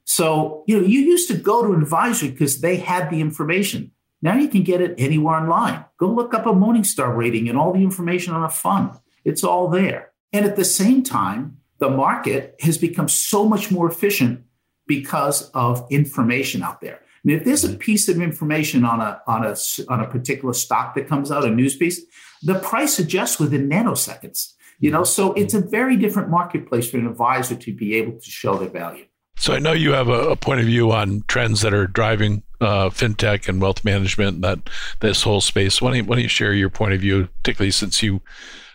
So 0.04 0.64
you 0.66 0.80
know, 0.80 0.86
you 0.86 1.00
used 1.00 1.28
to 1.28 1.36
go 1.36 1.66
to 1.66 1.72
an 1.72 1.82
advisor 1.82 2.30
because 2.30 2.60
they 2.60 2.76
had 2.76 3.10
the 3.10 3.20
information. 3.20 3.90
Now 4.22 4.36
you 4.36 4.48
can 4.48 4.62
get 4.62 4.80
it 4.80 4.94
anywhere 4.98 5.36
online. 5.36 5.84
Go 5.98 6.08
look 6.08 6.34
up 6.34 6.46
a 6.46 6.50
Morningstar 6.50 7.16
rating 7.16 7.48
and 7.48 7.58
all 7.58 7.72
the 7.72 7.82
information 7.82 8.34
on 8.34 8.44
a 8.44 8.50
fund. 8.50 8.90
It's 9.24 9.44
all 9.44 9.68
there. 9.68 10.12
And 10.32 10.44
at 10.44 10.56
the 10.56 10.64
same 10.64 11.02
time, 11.02 11.58
the 11.78 11.90
market 11.90 12.54
has 12.60 12.78
become 12.78 13.08
so 13.08 13.48
much 13.48 13.70
more 13.70 13.90
efficient 13.90 14.44
because 14.86 15.50
of 15.50 15.86
information 15.90 16.62
out 16.62 16.80
there. 16.80 17.00
If 17.24 17.44
there's 17.44 17.64
a 17.64 17.74
piece 17.74 18.08
of 18.08 18.20
information 18.20 18.84
on 18.84 19.00
a 19.00 19.20
on 19.26 19.44
a 19.44 19.54
on 19.88 20.00
a 20.00 20.08
particular 20.08 20.54
stock 20.54 20.94
that 20.94 21.06
comes 21.06 21.30
out, 21.30 21.44
a 21.44 21.50
news 21.50 21.76
piece, 21.76 22.00
the 22.42 22.54
price 22.54 22.98
adjusts 22.98 23.38
within 23.38 23.68
nanoseconds. 23.68 24.54
You 24.78 24.90
know, 24.90 25.04
so 25.04 25.34
it's 25.34 25.52
a 25.52 25.60
very 25.60 25.96
different 25.96 26.30
marketplace 26.30 26.90
for 26.90 26.96
an 26.96 27.06
advisor 27.06 27.54
to 27.54 27.74
be 27.74 27.94
able 27.96 28.18
to 28.18 28.30
show 28.30 28.56
their 28.56 28.70
value. 28.70 29.04
So 29.36 29.52
I 29.52 29.58
know 29.58 29.72
you 29.72 29.92
have 29.92 30.08
a, 30.08 30.30
a 30.30 30.36
point 30.36 30.60
of 30.60 30.66
view 30.66 30.92
on 30.92 31.22
trends 31.28 31.60
that 31.60 31.74
are 31.74 31.86
driving 31.86 32.42
uh, 32.60 32.90
fintech 32.90 33.48
and 33.48 33.60
wealth 33.60 33.84
management, 33.84 34.42
that 34.42 34.58
this 35.00 35.22
whole 35.22 35.40
space. 35.40 35.80
Why 35.80 35.90
don't, 35.90 35.96
you, 35.98 36.04
why 36.04 36.16
don't 36.16 36.22
you 36.22 36.28
share 36.28 36.52
your 36.52 36.70
point 36.70 36.92
of 36.92 37.00
view, 37.00 37.28
particularly 37.42 37.70
since 37.70 38.02
you 38.02 38.20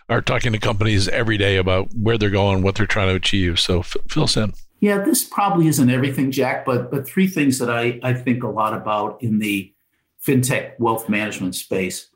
are 0.08 0.20
talking 0.20 0.52
to 0.52 0.58
companies 0.58 1.08
every 1.08 1.36
day 1.36 1.56
about 1.56 1.92
where 1.94 2.18
they're 2.18 2.30
going, 2.30 2.62
what 2.62 2.76
they're 2.76 2.86
trying 2.86 3.08
to 3.08 3.14
achieve. 3.14 3.58
So 3.58 3.80
f- 3.80 3.96
fill 4.08 4.24
us 4.24 4.36
in. 4.36 4.52
Yeah, 4.80 5.02
this 5.02 5.24
probably 5.24 5.68
isn't 5.68 5.90
everything, 5.90 6.30
Jack, 6.30 6.64
but 6.64 6.90
but 6.90 7.06
three 7.06 7.26
things 7.26 7.58
that 7.58 7.70
I, 7.70 7.98
I 8.02 8.12
think 8.12 8.42
a 8.42 8.48
lot 8.48 8.74
about 8.74 9.22
in 9.22 9.38
the 9.38 9.72
fintech 10.24 10.78
wealth 10.78 11.08
management 11.08 11.54
space. 11.54 12.08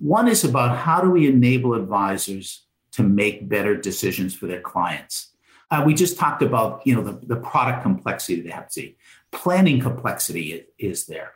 One 0.00 0.26
is 0.26 0.42
about 0.42 0.76
how 0.76 1.00
do 1.00 1.10
we 1.10 1.28
enable 1.28 1.74
advisors 1.74 2.66
to 2.92 3.04
make 3.04 3.48
better 3.48 3.76
decisions 3.76 4.34
for 4.34 4.46
their 4.46 4.60
clients. 4.60 5.32
Uh, 5.70 5.84
we 5.86 5.94
just 5.94 6.18
talked 6.18 6.42
about 6.42 6.84
you 6.84 6.94
know 6.94 7.02
the, 7.02 7.26
the 7.26 7.36
product 7.36 7.82
complexity 7.82 8.40
they 8.40 8.50
have 8.50 8.66
to 8.66 8.72
see. 8.72 8.96
Planning 9.30 9.80
complexity 9.80 10.64
is 10.78 11.06
there. 11.06 11.32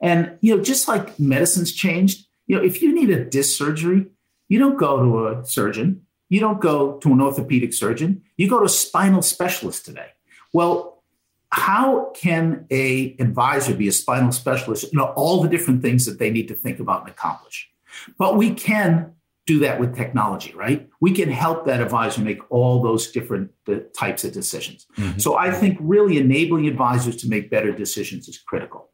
And 0.00 0.36
you 0.40 0.56
know, 0.56 0.62
just 0.62 0.88
like 0.88 1.18
medicine's 1.18 1.72
changed, 1.72 2.26
you 2.46 2.56
know, 2.56 2.62
if 2.62 2.82
you 2.82 2.94
need 2.94 3.10
a 3.10 3.24
disc 3.24 3.56
surgery, 3.56 4.06
you 4.48 4.58
don't 4.58 4.76
go 4.76 5.02
to 5.02 5.28
a 5.28 5.46
surgeon. 5.46 6.02
You 6.28 6.40
don't 6.40 6.60
go 6.60 6.98
to 6.98 7.12
an 7.12 7.20
orthopedic 7.20 7.72
surgeon. 7.72 8.22
You 8.36 8.48
go 8.48 8.58
to 8.58 8.64
a 8.64 8.68
spinal 8.68 9.22
specialist 9.22 9.84
today. 9.84 10.10
Well, 10.52 11.02
how 11.50 12.12
can 12.14 12.66
a 12.70 13.16
advisor 13.18 13.74
be 13.74 13.88
a 13.88 13.92
spinal 13.92 14.32
specialist? 14.32 14.92
You 14.92 14.98
know 14.98 15.12
all 15.16 15.42
the 15.42 15.48
different 15.48 15.82
things 15.82 16.04
that 16.06 16.18
they 16.18 16.30
need 16.30 16.48
to 16.48 16.54
think 16.54 16.80
about 16.80 17.02
and 17.02 17.10
accomplish. 17.10 17.70
But 18.18 18.36
we 18.36 18.52
can 18.52 19.12
do 19.46 19.60
that 19.60 19.78
with 19.78 19.94
technology, 19.96 20.52
right? 20.54 20.88
We 21.00 21.12
can 21.12 21.30
help 21.30 21.66
that 21.66 21.80
advisor 21.80 22.20
make 22.20 22.40
all 22.50 22.82
those 22.82 23.12
different 23.12 23.52
types 23.96 24.24
of 24.24 24.32
decisions. 24.32 24.86
Mm-hmm. 24.96 25.18
So 25.18 25.36
I 25.36 25.52
think 25.52 25.78
really 25.80 26.18
enabling 26.18 26.66
advisors 26.66 27.16
to 27.18 27.28
make 27.28 27.48
better 27.48 27.72
decisions 27.72 28.28
is 28.28 28.38
critical. 28.38 28.90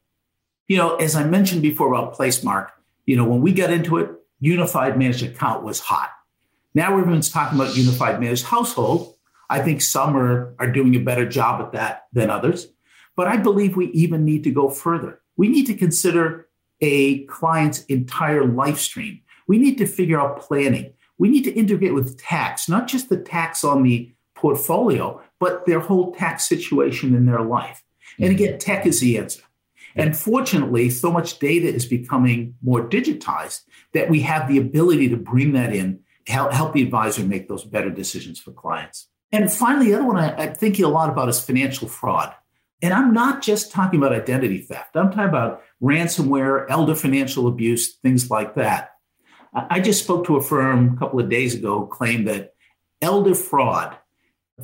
You 0.68 0.76
know, 0.76 0.96
as 0.96 1.16
I 1.16 1.24
mentioned 1.24 1.62
before 1.62 1.92
about 1.92 2.14
Placemark, 2.14 2.68
you 3.06 3.16
know, 3.16 3.24
when 3.24 3.40
we 3.40 3.52
got 3.52 3.70
into 3.70 3.96
it, 3.96 4.10
unified 4.40 4.98
managed 4.98 5.22
account 5.22 5.64
was 5.64 5.80
hot. 5.80 6.10
Now 6.74 6.98
everyone's 6.98 7.30
talking 7.30 7.58
about 7.58 7.76
unified 7.76 8.20
managed 8.20 8.44
household. 8.44 9.14
I 9.48 9.60
think 9.60 9.80
some 9.80 10.16
are, 10.16 10.54
are 10.58 10.70
doing 10.70 10.94
a 10.96 11.00
better 11.00 11.28
job 11.28 11.60
at 11.62 11.72
that 11.72 12.04
than 12.12 12.30
others. 12.30 12.68
But 13.16 13.26
I 13.26 13.38
believe 13.38 13.76
we 13.76 13.86
even 13.88 14.24
need 14.24 14.44
to 14.44 14.50
go 14.50 14.68
further. 14.68 15.20
We 15.36 15.48
need 15.48 15.66
to 15.66 15.74
consider 15.74 16.48
a 16.80 17.24
client's 17.24 17.84
entire 17.84 18.44
life 18.44 18.78
stream. 18.78 19.20
We 19.46 19.58
need 19.58 19.78
to 19.78 19.86
figure 19.86 20.20
out 20.20 20.40
planning. 20.40 20.92
We 21.18 21.28
need 21.28 21.44
to 21.44 21.52
integrate 21.52 21.94
with 21.94 22.18
tax, 22.18 22.68
not 22.68 22.88
just 22.88 23.08
the 23.08 23.18
tax 23.18 23.64
on 23.64 23.82
the 23.82 24.12
portfolio, 24.34 25.20
but 25.38 25.66
their 25.66 25.80
whole 25.80 26.12
tax 26.14 26.48
situation 26.48 27.14
in 27.14 27.26
their 27.26 27.42
life. 27.42 27.82
And 28.18 28.30
mm-hmm. 28.30 28.44
again, 28.44 28.58
tech 28.58 28.86
is 28.86 29.00
the 29.00 29.18
answer. 29.18 29.42
And 29.94 30.16
fortunately, 30.16 30.90
so 30.90 31.12
much 31.12 31.38
data 31.38 31.68
is 31.68 31.84
becoming 31.84 32.54
more 32.62 32.86
digitized 32.88 33.60
that 33.92 34.08
we 34.08 34.20
have 34.20 34.48
the 34.48 34.58
ability 34.58 35.08
to 35.10 35.16
bring 35.16 35.52
that 35.52 35.74
in, 35.74 36.00
help, 36.26 36.52
help 36.52 36.72
the 36.72 36.82
advisor 36.82 37.24
make 37.24 37.48
those 37.48 37.64
better 37.64 37.90
decisions 37.90 38.40
for 38.40 38.52
clients. 38.52 39.08
And 39.32 39.50
finally, 39.52 39.86
the 39.86 39.94
other 39.94 40.06
one 40.06 40.16
I, 40.18 40.34
I'm 40.36 40.54
thinking 40.54 40.84
a 40.84 40.88
lot 40.88 41.10
about 41.10 41.28
is 41.28 41.44
financial 41.44 41.88
fraud. 41.88 42.34
And 42.80 42.92
I'm 42.92 43.12
not 43.12 43.42
just 43.42 43.70
talking 43.70 44.00
about 44.00 44.12
identity 44.12 44.58
theft. 44.58 44.96
I'm 44.96 45.10
talking 45.10 45.28
about 45.28 45.62
ransomware, 45.80 46.66
elder 46.68 46.94
financial 46.94 47.46
abuse, 47.46 47.94
things 47.96 48.28
like 48.28 48.56
that. 48.56 48.91
I 49.54 49.80
just 49.80 50.02
spoke 50.02 50.26
to 50.26 50.36
a 50.36 50.42
firm 50.42 50.94
a 50.94 50.98
couple 50.98 51.20
of 51.20 51.28
days 51.28 51.54
ago 51.54 51.80
who 51.80 51.86
claimed 51.86 52.26
that 52.28 52.54
elder 53.00 53.34
fraud. 53.34 53.96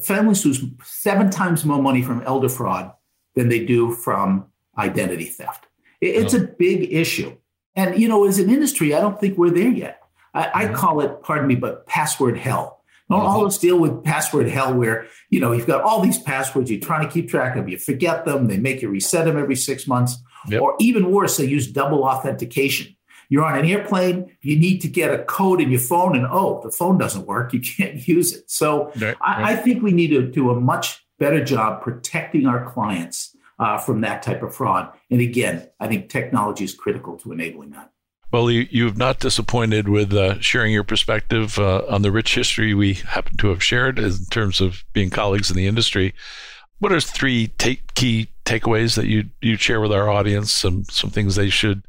Families 0.03 0.45
lose 0.47 0.65
seven 0.83 1.31
times 1.31 1.65
more 1.65 1.83
money 1.83 2.03
from 2.03 2.23
elder 2.23 2.49
fraud 2.49 2.93
than 3.35 3.49
they 3.49 3.65
do 3.65 3.93
from 3.93 4.47
identity 4.79 5.27
theft. 5.27 5.67
It's 6.01 6.35
oh. 6.35 6.39
a 6.39 6.47
big 6.47 6.93
issue. 6.93 7.37
And, 7.75 8.01
you 8.01 8.09
know, 8.09 8.27
as 8.27 8.39
an 8.39 8.51
industry, 8.51 8.95
I 8.95 9.01
don't 9.01 9.21
think 9.21 9.37
we're 9.37 9.51
there 9.51 9.69
yet. 9.69 10.01
I, 10.35 10.51
I 10.55 10.65
mm-hmm. 10.65 10.75
call 10.75 11.01
it, 11.01 11.23
pardon 11.23 11.47
me, 11.47 11.55
but 11.55 11.87
password 11.87 12.39
hell. 12.39 12.83
Don't 13.11 13.21
mm-hmm. 13.21 13.29
always 13.29 13.59
deal 13.59 13.79
with 13.79 14.05
password 14.05 14.49
hell 14.49 14.75
where, 14.75 15.07
you 15.31 15.41
know, 15.41 15.53
you've 15.53 15.67
got 15.67 15.83
all 15.83 16.01
these 16.01 16.19
passwords 16.19 16.71
you're 16.71 16.81
trying 16.81 17.07
to 17.07 17.13
keep 17.13 17.29
track 17.29 17.57
of. 17.57 17.69
You 17.69 17.79
forget 17.79 18.25
them. 18.25 18.47
They 18.47 18.59
make 18.59 18.83
you 18.83 18.89
reset 18.89 19.25
them 19.25 19.39
every 19.39 19.57
six 19.57 19.87
months. 19.87 20.17
Yep. 20.49 20.63
Or 20.63 20.77
even 20.79 21.11
worse, 21.11 21.37
they 21.37 21.47
use 21.47 21.71
double 21.71 22.05
authentication. 22.05 22.97
You're 23.29 23.45
on 23.45 23.59
an 23.59 23.67
airplane, 23.67 24.35
you 24.41 24.59
need 24.59 24.81
to 24.81 24.89
get 24.89 25.13
a 25.13 25.23
code 25.25 25.61
in 25.61 25.71
your 25.71 25.81
phone, 25.81 26.17
and 26.17 26.27
oh, 26.31 26.61
the 26.63 26.71
phone 26.71 26.97
doesn't 26.97 27.27
work. 27.27 27.53
You 27.53 27.61
can't 27.77 28.07
use 28.07 28.35
it. 28.35 28.51
So 28.51 28.93
right, 28.97 29.17
I, 29.21 29.43
right. 29.43 29.45
I, 29.45 29.57
think 29.57 29.83
we 29.83 29.93
need 29.93 30.09
to 30.09 30.23
do 30.23 30.51
a 30.51 30.59
much 30.59 31.05
better 31.19 31.45
job 31.45 31.83
protecting 31.83 32.47
our 32.47 32.71
clients 32.71 33.37
uh, 33.59 33.77
from 33.79 34.01
that 34.03 34.23
type 34.23 34.43
of 34.43 34.55
fraud. 34.55 34.93
And 35.11 35.21
again, 35.21 35.69
I 35.81 35.89
think 35.89 36.09
technology 36.09 36.65
is 36.65 36.75
critical 36.75 37.17
to 37.19 37.33
enabling 37.33 37.71
that. 37.71 37.91
Well, 38.31 38.51
you, 38.51 38.85
have 38.85 38.99
not 38.99 39.21
disappointed 39.21 39.89
with 39.89 40.13
uh, 40.13 40.39
sharing 40.41 40.73
your 40.73 40.85
perspective 40.85 41.59
uh, 41.59 41.85
on 41.89 42.03
the 42.03 42.13
rich 42.13 42.35
history 42.35 42.75
we 42.75 42.95
happen 42.95 43.39
to 43.39 43.49
have 43.49 43.65
shared 43.65 43.99
in 43.99 44.13
terms 44.31 44.61
of 44.61 44.85
being 44.93 45.09
colleagues 45.09 45.51
in 45.51 45.57
the 45.57 45.67
industry. 45.67 46.15
What 46.79 46.93
are 46.93 47.01
three 47.01 47.49
take, 47.59 47.95
key 47.95 48.29
takeaways 48.45 48.97
that 48.97 49.07
you 49.07 49.31
you 49.41 49.57
share 49.57 49.81
with 49.81 49.93
our 49.93 50.11
audience? 50.11 50.53
Some 50.53 50.85
some 50.85 51.09
things 51.09 51.37
they 51.37 51.49
should 51.49 51.88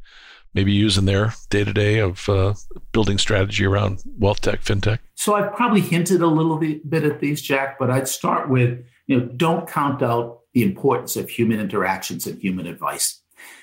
maybe 0.54 0.72
use 0.72 0.98
in 0.98 1.04
their 1.04 1.34
day 1.48 1.64
to 1.64 1.72
day 1.72 1.98
of 1.98 2.28
uh, 2.28 2.54
building 2.92 3.18
strategy 3.18 3.64
around 3.64 4.02
wealth 4.18 4.40
tech, 4.40 4.62
fintech? 4.62 4.98
So 5.14 5.34
I've 5.34 5.54
probably 5.54 5.80
hinted 5.80 6.22
a 6.22 6.26
little 6.26 6.58
bit 6.58 7.04
at 7.04 7.20
these, 7.20 7.42
Jack, 7.42 7.78
but 7.78 7.90
I'd 7.90 8.08
start 8.08 8.48
with 8.48 8.84
you 9.06 9.18
know 9.18 9.26
don't 9.26 9.68
count 9.68 10.02
out 10.02 10.40
the 10.54 10.62
importance 10.62 11.16
of 11.16 11.28
human 11.28 11.60
interactions 11.60 12.26
and 12.26 12.40
human 12.40 12.66
advice. 12.66 13.20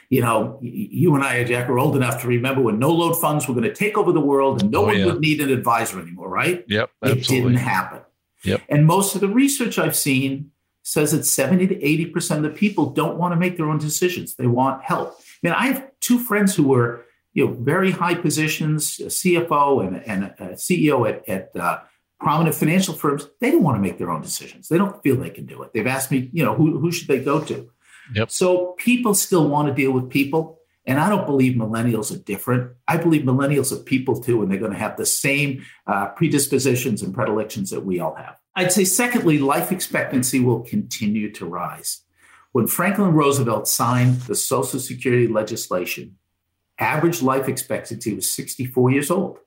You 0.09 0.21
know, 0.21 0.57
you 0.61 1.15
and 1.15 1.23
I, 1.23 1.43
Jack, 1.43 1.67
are 1.67 1.77
old 1.77 1.97
enough 1.97 2.21
to 2.21 2.27
remember 2.27 2.61
when 2.61 2.79
no 2.79 2.91
load 2.91 3.19
funds 3.19 3.47
were 3.47 3.53
going 3.53 3.65
to 3.65 3.73
take 3.73 3.97
over 3.97 4.13
the 4.13 4.21
world 4.21 4.61
and 4.61 4.71
no 4.71 4.83
oh, 4.83 4.85
one 4.85 4.97
yeah. 4.97 5.05
would 5.05 5.19
need 5.19 5.41
an 5.41 5.49
advisor 5.49 5.99
anymore, 5.99 6.29
right? 6.29 6.63
Yep. 6.69 6.89
Absolutely. 7.03 7.37
It 7.37 7.41
didn't 7.41 7.55
happen. 7.57 7.99
Yep. 8.45 8.61
And 8.69 8.85
most 8.85 9.15
of 9.15 9.21
the 9.21 9.27
research 9.27 9.77
I've 9.77 9.97
seen 9.97 10.51
says 10.83 11.11
that 11.11 11.25
70 11.25 11.67
to 11.67 11.75
80% 11.75 12.37
of 12.37 12.43
the 12.43 12.49
people 12.49 12.91
don't 12.91 13.17
want 13.17 13.33
to 13.33 13.35
make 13.35 13.57
their 13.57 13.69
own 13.69 13.77
decisions. 13.77 14.35
They 14.35 14.47
want 14.47 14.83
help. 14.83 15.19
I 15.43 15.47
mean, 15.47 15.53
I 15.53 15.67
have 15.67 15.87
two 16.01 16.19
friends 16.19 16.55
who 16.55 16.63
were, 16.63 17.05
you 17.33 17.45
know, 17.45 17.53
very 17.53 17.91
high 17.91 18.15
positions, 18.15 18.99
a 18.99 19.05
CFO 19.05 19.85
and, 19.85 20.03
and 20.07 20.23
a 20.39 20.53
CEO 20.55 21.07
at, 21.07 21.27
at 21.29 21.55
uh, 21.55 21.79
prominent 22.19 22.55
financial 22.55 22.93
firms. 22.93 23.27
They 23.41 23.51
don't 23.51 23.63
want 23.63 23.77
to 23.77 23.81
make 23.81 23.97
their 23.97 24.09
own 24.09 24.21
decisions. 24.21 24.67
They 24.67 24.77
don't 24.77 25.01
feel 25.03 25.15
they 25.15 25.29
can 25.29 25.45
do 25.45 25.61
it. 25.63 25.71
They've 25.73 25.87
asked 25.87 26.11
me, 26.11 26.29
you 26.33 26.43
know, 26.43 26.55
who, 26.55 26.79
who 26.79 26.91
should 26.91 27.07
they 27.07 27.19
go 27.23 27.41
to? 27.41 27.69
Yep. 28.15 28.31
So 28.31 28.75
people 28.77 29.13
still 29.13 29.47
want 29.47 29.67
to 29.67 29.73
deal 29.73 29.91
with 29.91 30.09
people. 30.09 30.59
And 30.85 30.99
I 30.99 31.09
don't 31.09 31.25
believe 31.25 31.57
millennials 31.57 32.15
are 32.15 32.23
different. 32.23 32.71
I 32.87 32.95
believe 32.95 33.23
millennials 33.23 33.73
are 33.73 33.83
people 33.83 34.21
too, 34.21 34.41
and 34.41 34.49
they're 34.49 34.57
going 34.57 34.71
to 34.71 34.77
have 34.77 34.95
the 34.95 35.05
same 35.05 35.65
uh, 35.85 36.07
predispositions 36.07 37.01
and 37.01 37.13
predilections 37.13 37.71
that 37.71 37.81
we 37.81 37.99
all 37.99 38.15
have. 38.15 38.37
I'd 38.55 38.71
say, 38.71 38.85
secondly, 38.85 39.37
life 39.37 39.73
expectancy 39.73 40.39
will 40.39 40.61
continue 40.61 41.31
to 41.33 41.45
rise. 41.45 42.01
When 42.57 42.65
Franklin 42.65 43.13
Roosevelt 43.13 43.67
signed 43.67 44.21
the 44.21 44.33
Social 44.33 44.79
Security 44.79 45.27
legislation, 45.27 46.17
average 46.79 47.21
life 47.21 47.47
expectancy 47.47 48.15
was 48.15 48.27
64 48.31 48.89
years 48.89 49.11
old. 49.11 49.37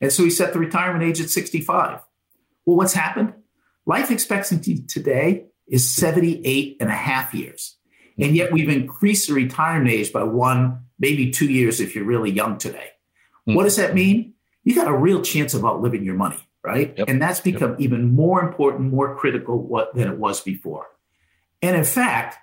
And 0.00 0.12
so 0.12 0.24
he 0.24 0.30
set 0.30 0.52
the 0.52 0.58
retirement 0.58 1.04
age 1.04 1.20
at 1.20 1.30
65. 1.30 2.00
Well, 2.66 2.76
what's 2.76 2.94
happened? 2.94 3.34
Life 3.86 4.10
expectancy 4.10 4.82
today 4.88 5.44
is 5.68 5.88
78 5.88 6.78
and 6.80 6.90
a 6.90 6.94
half 6.94 7.32
years. 7.32 7.76
And 8.18 8.34
yet 8.34 8.50
we've 8.50 8.68
increased 8.68 9.28
the 9.28 9.34
retirement 9.34 9.92
age 9.92 10.12
by 10.12 10.24
one, 10.24 10.80
maybe 10.98 11.30
two 11.30 11.46
years 11.46 11.80
if 11.80 11.94
you're 11.94 12.02
really 12.02 12.32
young 12.32 12.58
today. 12.58 12.88
Mm-hmm. 13.46 13.54
What 13.54 13.62
does 13.62 13.76
that 13.76 13.94
mean? 13.94 14.34
You 14.64 14.74
got 14.74 14.88
a 14.88 14.96
real 14.96 15.22
chance 15.22 15.54
of 15.54 15.64
outliving 15.64 16.02
your 16.02 16.16
money, 16.16 16.44
right? 16.64 16.92
Yep. 16.98 17.08
And 17.08 17.22
that's 17.22 17.38
become 17.38 17.70
yep. 17.74 17.82
even 17.82 18.16
more 18.16 18.42
important, 18.42 18.92
more 18.92 19.14
critical 19.14 19.62
what, 19.62 19.94
than 19.94 20.08
it 20.08 20.18
was 20.18 20.40
before. 20.40 20.88
And 21.62 21.76
in 21.76 21.84
fact, 21.84 22.38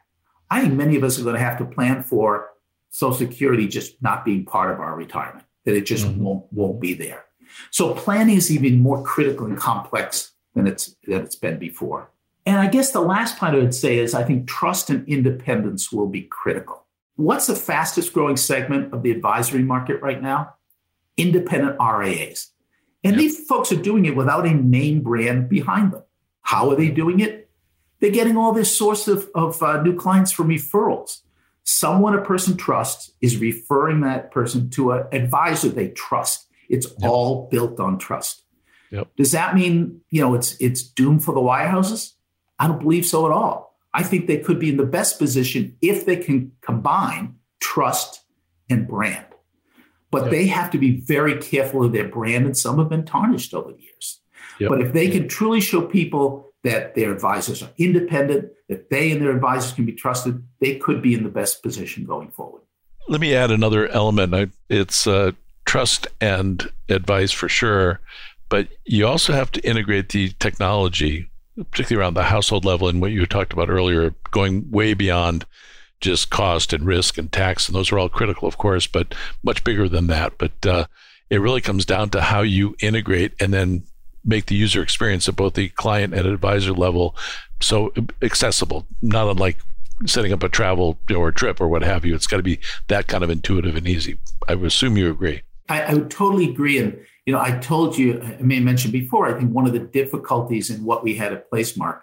I 0.50 0.62
think 0.62 0.74
many 0.74 0.96
of 0.96 1.04
us 1.04 1.20
are 1.20 1.24
going 1.24 1.36
to 1.36 1.42
have 1.42 1.58
to 1.58 1.66
plan 1.66 2.04
for 2.04 2.50
Social 2.90 3.18
Security 3.18 3.68
just 3.68 4.02
not 4.02 4.24
being 4.24 4.46
part 4.46 4.72
of 4.72 4.80
our 4.80 4.96
retirement, 4.96 5.46
that 5.66 5.76
it 5.76 5.86
just 5.86 6.06
mm-hmm. 6.06 6.24
won't, 6.24 6.54
won't 6.54 6.80
be 6.80 6.94
there. 6.94 7.26
So 7.72 7.94
planning 7.94 8.38
is 8.38 8.52
even 8.52 8.80
more 8.80 9.04
critical 9.04 9.46
and 9.46 9.58
complex 9.58 10.32
than 10.54 10.68
it's, 10.68 10.96
than 11.06 11.22
it's 11.24 11.36
been 11.36 11.60
before. 11.60 12.10
And 12.46 12.58
I 12.58 12.68
guess 12.68 12.92
the 12.92 13.02
last 13.02 13.38
point 13.38 13.56
I 13.56 13.60
would 13.60 13.74
say 13.74 13.98
is 13.98 14.14
I 14.14 14.24
think 14.24 14.48
trust 14.48 14.90
and 14.90 15.08
independence 15.08 15.92
will 15.92 16.08
be 16.08 16.22
critical. 16.22 16.86
What's 17.16 17.48
the 17.48 17.56
fastest 17.56 18.14
growing 18.14 18.38
segment 18.38 18.94
of 18.94 19.02
the 19.02 19.12
advisory 19.12 19.64
market 19.64 20.02
right 20.02 20.22
now? 20.22 20.56
Independent 21.18 21.78
RIAs. 21.80 22.52
And 23.04 23.14
yep. 23.14 23.20
these 23.20 23.48
folks 23.48 23.72
are 23.72 23.82
doing 23.82 24.06
it 24.06 24.16
without 24.16 24.46
a 24.46 24.54
name 24.54 25.02
brand 25.02 25.50
behind 25.50 25.94
them. 25.94 26.04
How 26.42 26.70
are 26.70 26.76
they 26.76 26.90
doing 26.90 27.20
it? 27.20 27.45
They're 28.06 28.14
getting 28.14 28.38
all 28.38 28.54
this 28.54 28.78
source 28.78 29.08
of, 29.08 29.32
of 29.34 29.64
uh, 29.64 29.82
new 29.82 29.96
clients 29.96 30.32
from 30.32 30.50
referrals. 30.50 31.22
Someone 31.64 32.14
a 32.14 32.22
person 32.22 32.56
trusts 32.56 33.12
is 33.20 33.38
referring 33.38 34.02
that 34.02 34.30
person 34.30 34.70
to 34.70 34.92
an 34.92 35.08
advisor 35.12 35.70
they 35.70 35.88
trust. 35.88 36.46
It's 36.70 36.86
yep. 37.00 37.10
all 37.10 37.50
built 37.50 37.80
on 37.80 37.98
trust. 37.98 38.44
Yep. 38.92 39.08
Does 39.18 39.32
that 39.32 39.56
mean 39.56 40.02
you 40.12 40.22
know 40.22 40.36
it's 40.36 40.56
it's 40.62 40.84
doomed 40.84 41.26
for 41.26 41.34
the 41.34 41.42
wirehouses? 41.42 42.14
I 42.60 42.68
don't 42.68 42.80
believe 42.80 43.08
so 43.08 43.26
at 43.26 43.32
all. 43.32 43.76
I 43.92 44.04
think 44.04 44.28
they 44.28 44.38
could 44.38 44.60
be 44.60 44.70
in 44.70 44.78
the 44.78 44.86
best 44.86 45.18
position 45.18 45.76
if 45.82 46.06
they 46.06 46.18
can 46.18 46.52
combine 46.62 47.38
trust 47.60 48.22
and 48.70 48.88
brand. 48.88 49.26
But 50.12 50.26
yep. 50.26 50.32
they 50.32 50.46
have 50.46 50.70
to 50.70 50.78
be 50.78 51.02
very 51.02 51.40
careful 51.40 51.84
of 51.84 51.92
their 51.92 52.08
brand, 52.08 52.46
and 52.46 52.56
some 52.56 52.78
have 52.78 52.90
been 52.90 53.06
tarnished 53.06 53.56
over 53.56 53.72
the 53.72 53.82
years. 53.82 54.22
Yep. 54.60 54.70
But 54.70 54.82
if 54.82 54.94
they 54.94 55.10
can 55.10 55.28
truly 55.28 55.60
show 55.60 55.82
people 55.82 56.54
that 56.66 56.96
their 56.96 57.14
advisors 57.14 57.62
are 57.62 57.70
independent, 57.78 58.52
that 58.70 58.90
they 58.90 59.12
and 59.12 59.22
their 59.22 59.32
advisors 59.32 59.72
can 59.72 59.86
be 59.86 59.94
trusted, 59.94 60.44
they 60.60 60.76
could 60.78 61.00
be 61.00 61.14
in 61.14 61.24
the 61.24 61.30
best 61.30 61.62
position 61.62 62.04
going 62.06 62.32
forward. 62.32 62.64
Let 63.08 63.22
me 63.22 63.36
add 63.36 63.52
another 63.52 63.88
element. 63.88 64.52
It's 64.68 65.06
uh, 65.06 65.34
trust 65.66 66.08
and 66.20 66.68
advice 66.90 67.32
for 67.32 67.48
sure, 67.48 68.02
but 68.50 68.68
you 68.84 69.06
also 69.06 69.32
have 69.32 69.52
to 69.52 69.62
integrate 69.62 70.10
the 70.10 70.30
technology, 70.40 71.30
particularly 71.56 72.04
around 72.04 72.16
the 72.16 72.24
household 72.24 72.66
level 72.66 72.88
and 72.88 73.00
what 73.00 73.12
you 73.12 73.24
talked 73.28 73.54
about 73.54 73.70
earlier, 73.70 74.16
going 74.32 74.70
way 74.72 74.96
beyond 74.96 75.46
just 76.02 76.32
cost 76.32 76.74
and 76.74 76.84
risk 76.84 77.20
and 77.20 77.32
tax. 77.32 77.68
And 77.68 77.76
those 77.76 77.92
are 77.92 78.00
all 78.00 78.10
critical, 78.10 78.48
of 78.48 78.58
course, 78.58 78.88
but 78.88 79.14
much 79.44 79.64
bigger 79.64 79.88
than 79.88 80.08
that. 80.08 80.40
But 80.40 80.66
uh, 80.66 80.88
it 81.30 81.42
really 81.42 81.62
comes 81.62 81.86
down 81.86 82.10
to 82.10 82.22
how 82.22 82.42
you 82.42 82.76
integrate 82.80 83.34
and 83.40 83.54
then 83.54 83.84
make 84.26 84.48
the 84.48 84.56
user 84.56 84.82
experience 84.82 85.30
at 85.30 85.36
both 85.36 85.54
the 85.54 85.70
client 85.70 86.14
and 86.14 86.26
advisor 86.26 86.74
level 86.74 87.16
so 87.62 87.94
accessible, 88.22 88.86
not 89.02 89.30
unlike 89.30 89.58
setting 90.06 90.34
up 90.34 90.44
a 90.44 90.50
travel 90.50 90.98
or 91.16 91.30
a 91.30 91.34
trip 91.34 91.62
or 91.62 91.68
what 91.68 91.82
have 91.82 92.06
you. 92.06 92.16
It's 92.16 92.28
got 92.28 92.38
to 92.38 92.44
be 92.44 92.60
that 92.88 93.08
kind 93.08 93.24
of 93.24 93.30
intuitive 93.30 93.76
and 93.76 93.88
easy. 93.88 94.18
I 94.48 94.56
would 94.56 94.68
assume 94.68 94.98
you 94.98 95.10
agree. 95.10 95.42
I, 95.70 95.82
I 95.84 95.94
would 95.94 96.12
totally 96.12 96.50
agree. 96.50 96.80
And, 96.80 97.00
you 97.26 97.34
know, 97.34 97.40
I 97.40 97.58
told 97.60 97.98
you, 97.98 98.22
I 98.22 98.42
may 98.42 98.56
have 98.56 98.64
mentioned 98.64 98.94
before, 98.94 99.28
I 99.28 99.40
think 99.40 99.52
one 99.52 99.66
of 99.66 99.74
the 99.74 99.80
difficulties 99.80 100.70
in 100.70 100.84
what 100.84 101.04
we 101.04 101.16
had 101.16 101.34
at 101.34 101.50
Placemark 101.50 102.02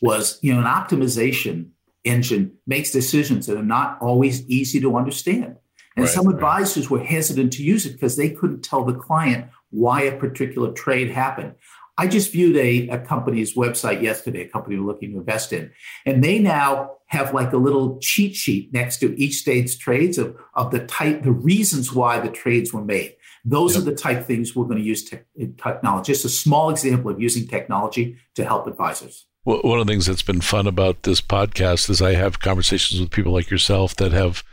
was, 0.00 0.38
you 0.42 0.54
know, 0.54 0.60
an 0.60 0.66
optimization 0.66 1.70
engine 2.04 2.52
makes 2.66 2.90
decisions 2.90 3.46
that 3.46 3.56
are 3.56 3.64
not 3.64 3.98
always 4.00 4.48
easy 4.48 4.80
to 4.80 4.96
understand. 4.96 5.56
And 5.96 6.06
right, 6.06 6.14
some 6.14 6.28
advisors 6.28 6.90
right. 6.90 7.00
were 7.00 7.06
hesitant 7.06 7.52
to 7.54 7.62
use 7.62 7.86
it 7.86 7.92
because 7.92 8.16
they 8.16 8.30
couldn't 8.30 8.62
tell 8.62 8.84
the 8.84 8.94
client 8.94 9.46
why 9.72 10.02
a 10.02 10.16
particular 10.16 10.72
trade 10.72 11.10
happened. 11.10 11.54
I 11.98 12.06
just 12.06 12.32
viewed 12.32 12.56
a, 12.56 12.88
a 12.88 12.98
company's 12.98 13.54
website 13.54 14.00
yesterday, 14.00 14.42
a 14.42 14.48
company 14.48 14.78
we're 14.78 14.86
looking 14.86 15.12
to 15.12 15.18
invest 15.18 15.52
in, 15.52 15.72
and 16.06 16.24
they 16.24 16.38
now 16.38 16.92
have 17.06 17.34
like 17.34 17.52
a 17.52 17.58
little 17.58 17.98
cheat 17.98 18.34
sheet 18.34 18.72
next 18.72 18.98
to 19.00 19.14
each 19.20 19.34
state's 19.34 19.76
trades 19.76 20.16
of, 20.16 20.34
of 20.54 20.70
the 20.70 20.86
type, 20.86 21.22
the 21.22 21.32
reasons 21.32 21.92
why 21.92 22.18
the 22.18 22.30
trades 22.30 22.72
were 22.72 22.84
made. 22.84 23.14
Those 23.44 23.74
yep. 23.74 23.82
are 23.82 23.84
the 23.84 23.94
type 23.94 24.24
things 24.24 24.56
we're 24.56 24.64
going 24.64 24.78
to 24.78 24.84
use 24.84 25.04
te- 25.04 25.18
technology. 25.62 26.12
Just 26.12 26.24
a 26.24 26.30
small 26.30 26.70
example 26.70 27.10
of 27.10 27.20
using 27.20 27.46
technology 27.46 28.16
to 28.36 28.44
help 28.44 28.66
advisors. 28.66 29.26
Well, 29.44 29.60
one 29.62 29.80
of 29.80 29.86
the 29.86 29.92
things 29.92 30.06
that's 30.06 30.22
been 30.22 30.40
fun 30.40 30.66
about 30.66 31.02
this 31.02 31.20
podcast 31.20 31.90
is 31.90 32.00
I 32.00 32.14
have 32.14 32.40
conversations 32.40 33.00
with 33.00 33.10
people 33.10 33.32
like 33.32 33.50
yourself 33.50 33.96
that 33.96 34.12
have 34.12 34.44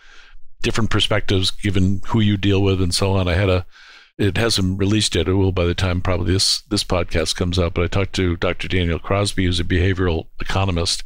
different 0.62 0.90
perspectives 0.90 1.52
given 1.52 2.02
who 2.08 2.20
you 2.20 2.36
deal 2.36 2.62
with 2.62 2.82
and 2.82 2.94
so 2.94 3.14
on. 3.14 3.28
I 3.28 3.36
had 3.36 3.50
a 3.50 3.66
it 4.20 4.38
hasn't 4.38 4.78
released 4.78 5.16
yet. 5.16 5.28
It 5.28 5.34
will 5.34 5.52
by 5.52 5.66
the 5.66 5.74
time 5.74 6.02
probably 6.02 6.34
this 6.34 6.62
this 6.64 6.84
podcast 6.84 7.36
comes 7.36 7.58
out. 7.58 7.74
But 7.74 7.86
I 7.86 7.88
talked 7.88 8.14
to 8.16 8.36
Dr. 8.36 8.68
Daniel 8.68 9.00
Crosby, 9.00 9.46
who's 9.46 9.60
a 9.60 9.64
behavioral 9.64 10.28
economist, 10.40 11.04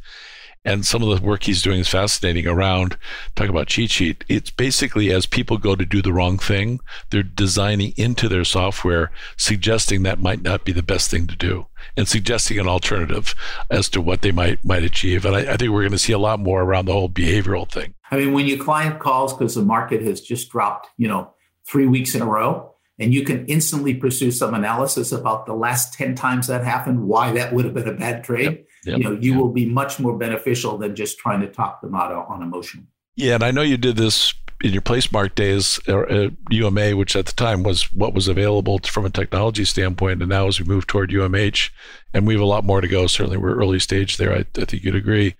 and 0.64 0.86
some 0.86 1.02
of 1.02 1.08
the 1.08 1.24
work 1.24 1.44
he's 1.44 1.62
doing 1.62 1.80
is 1.80 1.88
fascinating 1.88 2.46
around 2.46 2.96
talk 3.36 3.48
about 3.48 3.66
cheat 3.66 3.90
sheet 3.90 4.24
it's 4.28 4.50
basically 4.50 5.12
as 5.12 5.26
people 5.26 5.58
go 5.58 5.76
to 5.76 5.84
do 5.84 6.00
the 6.00 6.12
wrong 6.12 6.38
thing 6.38 6.80
they're 7.10 7.22
designing 7.22 7.92
into 7.96 8.28
their 8.28 8.44
software 8.44 9.10
suggesting 9.36 10.02
that 10.02 10.18
might 10.18 10.42
not 10.42 10.64
be 10.64 10.72
the 10.72 10.82
best 10.82 11.10
thing 11.10 11.26
to 11.26 11.36
do 11.36 11.66
and 11.96 12.08
suggesting 12.08 12.58
an 12.58 12.66
alternative 12.66 13.34
as 13.70 13.88
to 13.88 14.00
what 14.00 14.22
they 14.22 14.32
might 14.32 14.64
might 14.64 14.82
achieve 14.82 15.24
and 15.24 15.36
i, 15.36 15.40
I 15.40 15.56
think 15.56 15.70
we're 15.70 15.82
going 15.82 15.92
to 15.92 15.98
see 15.98 16.12
a 16.12 16.18
lot 16.18 16.40
more 16.40 16.62
around 16.62 16.86
the 16.86 16.92
whole 16.92 17.10
behavioral 17.10 17.70
thing 17.70 17.94
i 18.10 18.16
mean 18.16 18.32
when 18.32 18.46
your 18.46 18.62
client 18.62 19.00
calls 19.00 19.34
because 19.34 19.54
the 19.54 19.62
market 19.62 20.02
has 20.02 20.20
just 20.20 20.50
dropped 20.50 20.88
you 20.96 21.08
know 21.08 21.32
three 21.66 21.86
weeks 21.86 22.14
in 22.14 22.22
a 22.22 22.26
row 22.26 22.73
and 22.98 23.12
you 23.12 23.24
can 23.24 23.44
instantly 23.46 23.94
pursue 23.94 24.30
some 24.30 24.54
analysis 24.54 25.12
about 25.12 25.46
the 25.46 25.54
last 25.54 25.94
10 25.94 26.14
times 26.14 26.46
that 26.46 26.64
happened 26.64 27.02
why 27.02 27.32
that 27.32 27.52
would 27.52 27.64
have 27.64 27.74
been 27.74 27.88
a 27.88 27.92
bad 27.92 28.24
trade 28.24 28.44
yep. 28.44 28.66
Yep. 28.84 28.98
you 28.98 29.04
know 29.04 29.12
you 29.12 29.32
yep. 29.32 29.40
will 29.40 29.52
be 29.52 29.66
much 29.66 29.98
more 29.98 30.16
beneficial 30.16 30.78
than 30.78 30.94
just 30.94 31.18
trying 31.18 31.40
to 31.40 31.48
talk 31.48 31.80
them 31.80 31.94
out 31.94 32.12
on 32.12 32.42
emotion 32.42 32.86
yeah 33.16 33.34
and 33.34 33.42
i 33.42 33.50
know 33.50 33.62
you 33.62 33.76
did 33.76 33.96
this 33.96 34.34
in 34.62 34.72
your 34.72 34.82
placemark 34.82 35.34
days 35.34 35.78
at 35.88 36.32
uma 36.50 36.92
which 36.96 37.16
at 37.16 37.26
the 37.26 37.32
time 37.32 37.62
was 37.62 37.92
what 37.92 38.14
was 38.14 38.28
available 38.28 38.78
from 38.84 39.04
a 39.04 39.10
technology 39.10 39.64
standpoint 39.64 40.22
and 40.22 40.30
now 40.30 40.46
as 40.46 40.60
we 40.60 40.66
move 40.66 40.86
toward 40.86 41.10
umh 41.10 41.70
and 42.12 42.26
we 42.26 42.34
have 42.34 42.42
a 42.42 42.46
lot 42.46 42.64
more 42.64 42.80
to 42.80 42.88
go 42.88 43.06
certainly 43.06 43.36
we're 43.36 43.56
early 43.56 43.78
stage 43.78 44.16
there 44.16 44.32
i, 44.32 44.44
I 44.56 44.64
think 44.64 44.84
you'd 44.84 44.94
agree 44.94 45.34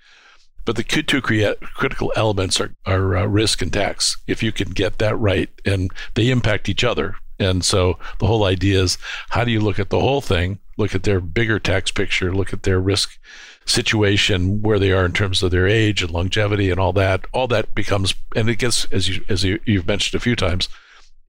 but 0.64 0.76
the 0.76 0.82
two 0.82 1.20
critical 1.20 2.12
elements 2.16 2.60
are, 2.60 2.74
are 2.86 3.16
uh, 3.16 3.26
risk 3.26 3.60
and 3.60 3.72
tax. 3.72 4.16
If 4.26 4.42
you 4.42 4.50
can 4.50 4.70
get 4.70 4.98
that 4.98 5.14
right, 5.16 5.50
and 5.66 5.90
they 6.14 6.30
impact 6.30 6.68
each 6.68 6.84
other, 6.84 7.16
and 7.44 7.64
so 7.64 7.98
the 8.18 8.26
whole 8.26 8.44
idea 8.44 8.82
is 8.82 8.98
how 9.30 9.44
do 9.44 9.50
you 9.50 9.60
look 9.60 9.78
at 9.78 9.90
the 9.90 10.00
whole 10.00 10.20
thing, 10.20 10.58
look 10.76 10.94
at 10.94 11.02
their 11.04 11.20
bigger 11.20 11.58
tax 11.58 11.90
picture, 11.90 12.34
look 12.34 12.52
at 12.52 12.62
their 12.64 12.80
risk 12.80 13.18
situation, 13.66 14.60
where 14.62 14.78
they 14.78 14.92
are 14.92 15.04
in 15.04 15.12
terms 15.12 15.42
of 15.42 15.50
their 15.50 15.66
age 15.66 16.02
and 16.02 16.10
longevity 16.10 16.70
and 16.70 16.80
all 16.80 16.92
that. 16.92 17.24
All 17.32 17.48
that 17.48 17.74
becomes, 17.74 18.14
and 18.34 18.48
it 18.48 18.56
gets, 18.56 18.84
as 18.86 19.08
you 19.08 19.24
as 19.28 19.44
you, 19.44 19.60
you've 19.64 19.86
mentioned 19.86 20.18
a 20.18 20.22
few 20.22 20.36
times, 20.36 20.68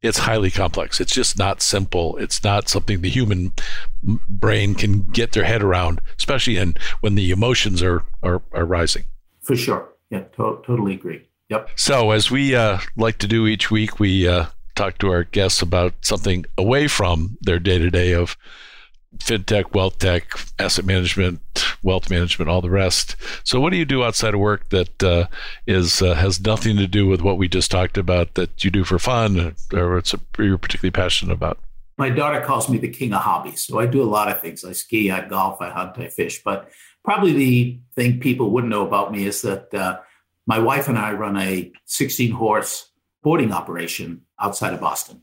it's 0.01 0.19
highly 0.19 0.51
complex. 0.51 0.99
It's 0.99 1.13
just 1.13 1.37
not 1.37 1.61
simple. 1.61 2.17
It's 2.17 2.43
not 2.43 2.69
something 2.69 3.01
the 3.01 3.09
human 3.09 3.53
brain 4.03 4.75
can 4.75 5.03
get 5.03 5.31
their 5.31 5.45
head 5.45 5.63
around, 5.63 6.01
especially 6.17 6.57
in 6.57 6.75
when 7.01 7.15
the 7.15 7.31
emotions 7.31 7.81
are 7.81 8.03
are, 8.21 8.41
are 8.51 8.65
rising. 8.65 9.05
For 9.41 9.55
sure. 9.55 9.89
Yeah, 10.09 10.23
to- 10.35 10.61
totally 10.65 10.93
agree. 10.93 11.27
Yep. 11.49 11.69
So, 11.75 12.11
as 12.11 12.31
we 12.31 12.55
uh, 12.55 12.79
like 12.97 13.19
to 13.19 13.27
do 13.27 13.47
each 13.47 13.69
week, 13.69 13.99
we 13.99 14.27
uh, 14.27 14.47
talk 14.75 14.97
to 14.99 15.11
our 15.11 15.23
guests 15.23 15.61
about 15.61 15.93
something 16.01 16.45
away 16.57 16.87
from 16.87 17.37
their 17.41 17.59
day 17.59 17.79
to 17.79 17.89
day 17.89 18.13
of 18.13 18.37
fintech, 19.19 19.73
wealth 19.73 19.99
tech, 19.99 20.31
asset 20.59 20.85
management, 20.85 21.39
wealth 21.83 22.09
management, 22.09 22.49
all 22.49 22.61
the 22.61 22.69
rest. 22.69 23.15
So, 23.43 23.59
what 23.59 23.71
do 23.71 23.77
you 23.77 23.85
do 23.85 24.03
outside 24.03 24.33
of 24.33 24.39
work 24.39 24.69
that 24.69 25.03
uh, 25.03 25.27
is 25.67 26.01
uh, 26.01 26.15
has 26.15 26.39
nothing 26.39 26.77
to 26.77 26.87
do 26.87 27.07
with 27.07 27.21
what 27.21 27.37
we 27.37 27.47
just 27.47 27.71
talked 27.71 27.97
about 27.97 28.35
that 28.35 28.63
you 28.63 28.71
do 28.71 28.83
for 28.83 28.99
fun 28.99 29.55
or 29.73 29.97
it's 29.97 30.13
a, 30.13 30.19
you're 30.37 30.57
particularly 30.57 30.91
passionate 30.91 31.33
about? 31.33 31.59
My 31.97 32.09
daughter 32.09 32.41
calls 32.41 32.69
me 32.69 32.77
the 32.77 32.89
king 32.89 33.13
of 33.13 33.21
hobbies. 33.21 33.63
So, 33.63 33.79
I 33.79 33.85
do 33.85 34.01
a 34.01 34.05
lot 34.05 34.29
of 34.29 34.41
things. 34.41 34.63
I 34.63 34.73
ski, 34.73 35.11
I 35.11 35.27
golf, 35.27 35.61
I 35.61 35.69
hunt, 35.69 35.97
I 35.97 36.09
fish. 36.09 36.41
But 36.43 36.69
probably 37.03 37.33
the 37.33 37.79
thing 37.95 38.19
people 38.19 38.51
wouldn't 38.51 38.71
know 38.71 38.85
about 38.85 39.11
me 39.11 39.25
is 39.25 39.41
that 39.43 39.73
uh, 39.73 39.99
my 40.45 40.59
wife 40.59 40.87
and 40.87 40.97
I 40.97 41.13
run 41.13 41.37
a 41.37 41.71
16 41.85 42.31
horse 42.31 42.89
boarding 43.25 43.51
operation 43.51 44.21
outside 44.39 44.71
of 44.71 44.79
Boston. 44.79 45.19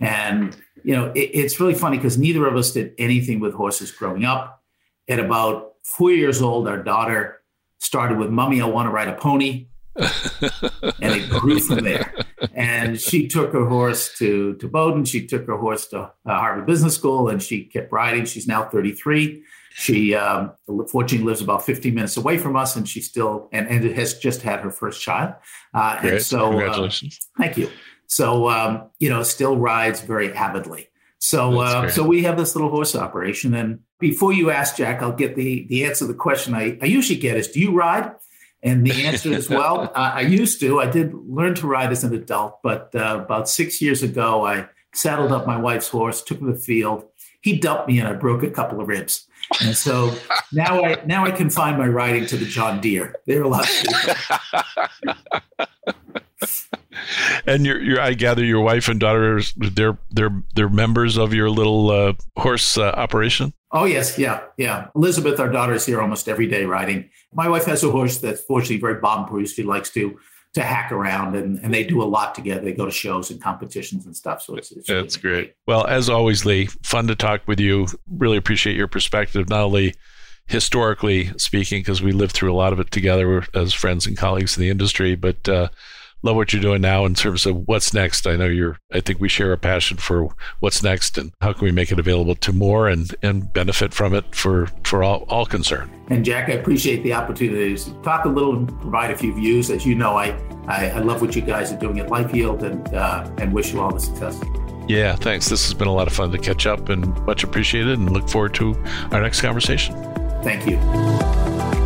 And, 0.00 0.56
you 0.82 0.96
know, 0.96 1.12
it, 1.14 1.30
it's 1.34 1.60
really 1.60 1.74
funny 1.74 1.98
because 1.98 2.16
neither 2.16 2.46
of 2.46 2.56
us 2.56 2.72
did 2.72 2.94
anything 2.96 3.40
with 3.40 3.52
horses 3.52 3.90
growing 3.92 4.24
up. 4.24 4.62
At 5.06 5.20
about 5.20 5.74
four 5.82 6.10
years 6.10 6.40
old, 6.40 6.66
our 6.66 6.82
daughter 6.82 7.42
started 7.78 8.16
with, 8.16 8.30
Mummy, 8.30 8.62
I 8.62 8.64
want 8.64 8.86
to 8.86 8.90
ride 8.90 9.08
a 9.08 9.12
pony. 9.12 9.66
and 9.96 11.12
it 11.14 11.28
grew 11.28 11.60
from 11.60 11.84
there. 11.84 12.14
And 12.54 12.98
she 12.98 13.28
took 13.28 13.52
her 13.52 13.66
horse 13.66 14.16
to, 14.16 14.54
to 14.54 14.66
Bowdoin. 14.66 15.04
She 15.04 15.26
took 15.26 15.46
her 15.46 15.58
horse 15.58 15.88
to 15.88 15.98
uh, 16.00 16.10
Harvard 16.24 16.64
Business 16.64 16.94
School 16.94 17.28
and 17.28 17.42
she 17.42 17.64
kept 17.64 17.92
riding. 17.92 18.24
She's 18.24 18.48
now 18.48 18.64
33. 18.64 19.42
She 19.74 20.14
um, 20.14 20.52
fortunately 20.88 21.26
lives 21.26 21.40
about 21.40 21.64
15 21.64 21.94
minutes 21.94 22.16
away 22.16 22.38
from 22.38 22.56
us, 22.56 22.76
and 22.76 22.88
she 22.88 23.00
still 23.00 23.48
and, 23.52 23.66
and 23.68 23.84
has 23.96 24.18
just 24.18 24.42
had 24.42 24.60
her 24.60 24.70
first 24.70 25.00
child. 25.00 25.34
Uh, 25.72 26.00
Great. 26.00 26.12
And 26.14 26.22
so, 26.22 26.46
uh, 26.46 26.50
congratulations! 26.50 27.18
Uh, 27.22 27.42
thank 27.42 27.56
you. 27.56 27.70
So, 28.06 28.50
um, 28.50 28.90
you 28.98 29.08
know, 29.08 29.22
still 29.22 29.56
rides 29.56 30.02
very 30.02 30.32
avidly. 30.34 30.88
So, 31.18 31.60
uh, 31.60 31.88
so 31.88 32.02
we 32.02 32.24
have 32.24 32.36
this 32.36 32.54
little 32.54 32.70
horse 32.70 32.94
operation. 32.94 33.54
And 33.54 33.78
before 34.00 34.32
you 34.32 34.50
ask 34.50 34.76
Jack, 34.76 35.02
I'll 35.02 35.12
get 35.12 35.36
the 35.36 35.66
the 35.68 35.84
answer 35.84 36.00
to 36.00 36.12
the 36.12 36.18
question 36.18 36.54
I, 36.54 36.76
I 36.82 36.86
usually 36.86 37.18
get 37.18 37.36
is, 37.36 37.48
"Do 37.48 37.60
you 37.60 37.72
ride?" 37.72 38.12
And 38.62 38.86
the 38.86 39.06
answer 39.06 39.32
is, 39.32 39.48
well, 39.60 39.82
uh, 39.94 40.12
I 40.14 40.20
used 40.20 40.60
to. 40.60 40.80
I 40.80 40.86
did 40.86 41.14
learn 41.14 41.54
to 41.56 41.66
ride 41.66 41.92
as 41.92 42.04
an 42.04 42.14
adult, 42.14 42.60
but 42.62 42.90
uh, 42.94 43.20
about 43.24 43.48
six 43.48 43.80
years 43.80 44.02
ago, 44.02 44.44
I 44.44 44.68
saddled 44.94 45.32
up 45.32 45.46
my 45.46 45.56
wife's 45.56 45.88
horse, 45.88 46.22
took 46.22 46.38
him 46.38 46.46
to 46.46 46.52
the 46.52 46.58
field. 46.58 47.04
He 47.40 47.58
dumped 47.58 47.88
me, 47.88 47.98
and 47.98 48.08
I 48.08 48.12
broke 48.12 48.42
a 48.42 48.50
couple 48.50 48.80
of 48.80 48.88
ribs. 48.88 49.26
And 49.60 49.76
so 49.76 50.14
now 50.52 50.84
I 50.84 51.04
now 51.04 51.24
I 51.24 51.30
confine 51.30 51.78
my 51.78 51.86
riding 51.86 52.26
to 52.26 52.36
the 52.36 52.46
John 52.46 52.80
Deere. 52.80 53.16
They're 53.26 53.42
a 53.42 53.48
lot. 53.48 53.68
and 57.46 57.66
your, 57.66 57.80
your, 57.80 58.00
I 58.00 58.14
gather 58.14 58.44
your 58.44 58.60
wife 58.60 58.88
and 58.88 59.00
daughter, 59.00 59.40
they're 59.56 59.98
they're 60.10 60.42
they're 60.54 60.68
members 60.68 61.16
of 61.16 61.34
your 61.34 61.50
little 61.50 61.90
uh, 61.90 62.12
horse 62.36 62.78
uh, 62.78 62.90
operation. 62.90 63.52
Oh 63.72 63.84
yes, 63.84 64.18
yeah, 64.18 64.42
yeah. 64.56 64.88
Elizabeth, 64.94 65.40
our 65.40 65.50
daughter, 65.50 65.74
is 65.74 65.86
here 65.86 66.00
almost 66.00 66.28
every 66.28 66.46
day 66.46 66.64
riding. 66.64 67.10
My 67.32 67.48
wife 67.48 67.64
has 67.64 67.82
a 67.82 67.90
horse 67.90 68.18
that's 68.18 68.42
fortunately 68.42 68.78
very 68.78 69.00
bomb-proof. 69.00 69.50
She 69.50 69.62
likes 69.62 69.90
to 69.90 70.18
to 70.54 70.62
hack 70.62 70.92
around 70.92 71.34
and, 71.34 71.58
and 71.60 71.72
they 71.72 71.82
do 71.82 72.02
a 72.02 72.04
lot 72.04 72.34
together. 72.34 72.60
They 72.62 72.72
go 72.72 72.84
to 72.84 72.90
shows 72.90 73.30
and 73.30 73.40
competitions 73.40 74.04
and 74.04 74.14
stuff. 74.14 74.42
So 74.42 74.54
it's, 74.56 74.70
it's 74.70 74.86
that's 74.86 75.22
really 75.24 75.36
great. 75.36 75.54
Well, 75.66 75.86
as 75.86 76.10
always, 76.10 76.44
Lee, 76.44 76.66
fun 76.82 77.06
to 77.06 77.14
talk 77.14 77.42
with 77.46 77.58
you. 77.58 77.86
Really 78.10 78.36
appreciate 78.36 78.76
your 78.76 78.88
perspective, 78.88 79.48
not 79.48 79.62
only 79.62 79.94
historically 80.46 81.30
speaking, 81.38 81.80
because 81.80 82.02
we 82.02 82.12
lived 82.12 82.32
through 82.32 82.52
a 82.52 82.56
lot 82.56 82.72
of 82.72 82.80
it 82.80 82.90
together 82.90 83.46
as 83.54 83.72
friends 83.72 84.06
and 84.06 84.16
colleagues 84.16 84.56
in 84.56 84.60
the 84.60 84.68
industry, 84.68 85.14
but 85.14 85.48
uh, 85.48 85.68
love 86.22 86.36
what 86.36 86.52
you're 86.52 86.62
doing 86.62 86.80
now 86.80 87.04
in 87.04 87.14
terms 87.14 87.46
of 87.46 87.66
what's 87.66 87.92
next. 87.92 88.26
I 88.26 88.36
know 88.36 88.46
you're, 88.46 88.78
I 88.92 89.00
think 89.00 89.20
we 89.20 89.28
share 89.28 89.52
a 89.52 89.58
passion 89.58 89.96
for 89.96 90.28
what's 90.60 90.82
next 90.82 91.18
and 91.18 91.32
how 91.40 91.52
can 91.52 91.64
we 91.64 91.72
make 91.72 91.92
it 91.92 91.98
available 91.98 92.34
to 92.36 92.52
more 92.52 92.88
and, 92.88 93.14
and 93.22 93.52
benefit 93.52 93.92
from 93.92 94.14
it 94.14 94.34
for, 94.34 94.68
for 94.84 95.02
all, 95.02 95.24
all 95.28 95.46
concerned. 95.46 95.90
And 96.08 96.24
Jack, 96.24 96.48
I 96.48 96.52
appreciate 96.52 97.02
the 97.02 97.12
opportunity 97.12 97.76
to 97.76 97.92
talk 98.02 98.24
a 98.24 98.28
little 98.28 98.56
and 98.56 98.68
provide 98.80 99.10
a 99.10 99.16
few 99.16 99.34
views. 99.34 99.70
As 99.70 99.84
you 99.86 99.94
know, 99.94 100.16
I, 100.16 100.36
I, 100.66 100.90
I 100.90 100.98
love 100.98 101.20
what 101.20 101.34
you 101.34 101.42
guys 101.42 101.72
are 101.72 101.78
doing 101.78 101.98
at 102.00 102.08
LifeYield 102.08 102.62
and, 102.62 102.94
uh, 102.94 103.30
and 103.38 103.52
wish 103.52 103.72
you 103.72 103.80
all 103.80 103.92
the 103.92 104.00
success. 104.00 104.40
Yeah, 104.88 105.14
thanks. 105.14 105.48
This 105.48 105.64
has 105.64 105.74
been 105.74 105.88
a 105.88 105.94
lot 105.94 106.08
of 106.08 106.12
fun 106.12 106.32
to 106.32 106.38
catch 106.38 106.66
up 106.66 106.88
and 106.88 107.16
much 107.24 107.44
appreciated 107.44 107.98
and 107.98 108.10
look 108.10 108.28
forward 108.28 108.54
to 108.54 108.74
our 109.12 109.22
next 109.22 109.40
conversation. 109.40 109.94
Thank 110.42 110.68
you. 110.68 111.81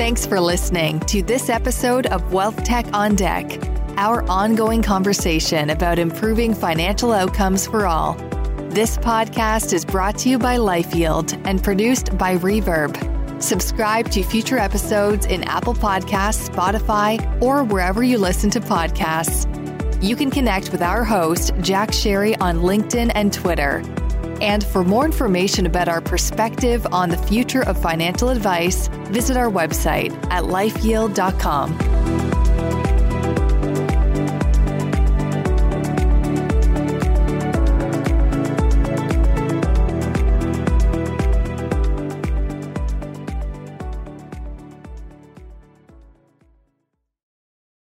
Thanks 0.00 0.24
for 0.24 0.40
listening 0.40 0.98
to 1.00 1.22
this 1.22 1.50
episode 1.50 2.06
of 2.06 2.32
Wealth 2.32 2.64
Tech 2.64 2.86
on 2.94 3.16
Deck, 3.16 3.62
our 3.98 4.26
ongoing 4.30 4.80
conversation 4.80 5.68
about 5.68 5.98
improving 5.98 6.54
financial 6.54 7.12
outcomes 7.12 7.66
for 7.66 7.86
all. 7.86 8.14
This 8.70 8.96
podcast 8.96 9.74
is 9.74 9.84
brought 9.84 10.16
to 10.20 10.30
you 10.30 10.38
by 10.38 10.56
LifeYield 10.56 11.38
and 11.44 11.62
produced 11.62 12.16
by 12.16 12.38
Reverb. 12.38 13.42
Subscribe 13.42 14.10
to 14.12 14.22
future 14.22 14.56
episodes 14.56 15.26
in 15.26 15.44
Apple 15.44 15.74
Podcasts, 15.74 16.48
Spotify, 16.48 17.42
or 17.42 17.62
wherever 17.62 18.02
you 18.02 18.16
listen 18.16 18.48
to 18.52 18.60
podcasts. 18.60 19.44
You 20.02 20.16
can 20.16 20.30
connect 20.30 20.72
with 20.72 20.80
our 20.80 21.04
host, 21.04 21.52
Jack 21.60 21.90
Sharry, 21.90 22.40
on 22.40 22.60
LinkedIn 22.60 23.12
and 23.14 23.34
Twitter. 23.34 23.82
And 24.40 24.64
for 24.64 24.84
more 24.84 25.04
information 25.04 25.66
about 25.66 25.88
our 25.88 26.00
perspective 26.00 26.86
on 26.92 27.10
the 27.10 27.18
future 27.18 27.62
of 27.62 27.80
financial 27.80 28.30
advice, 28.30 28.88
visit 29.08 29.36
our 29.36 29.50
website 29.50 30.12
at 30.30 30.44
lifeyield.com. 30.44 32.29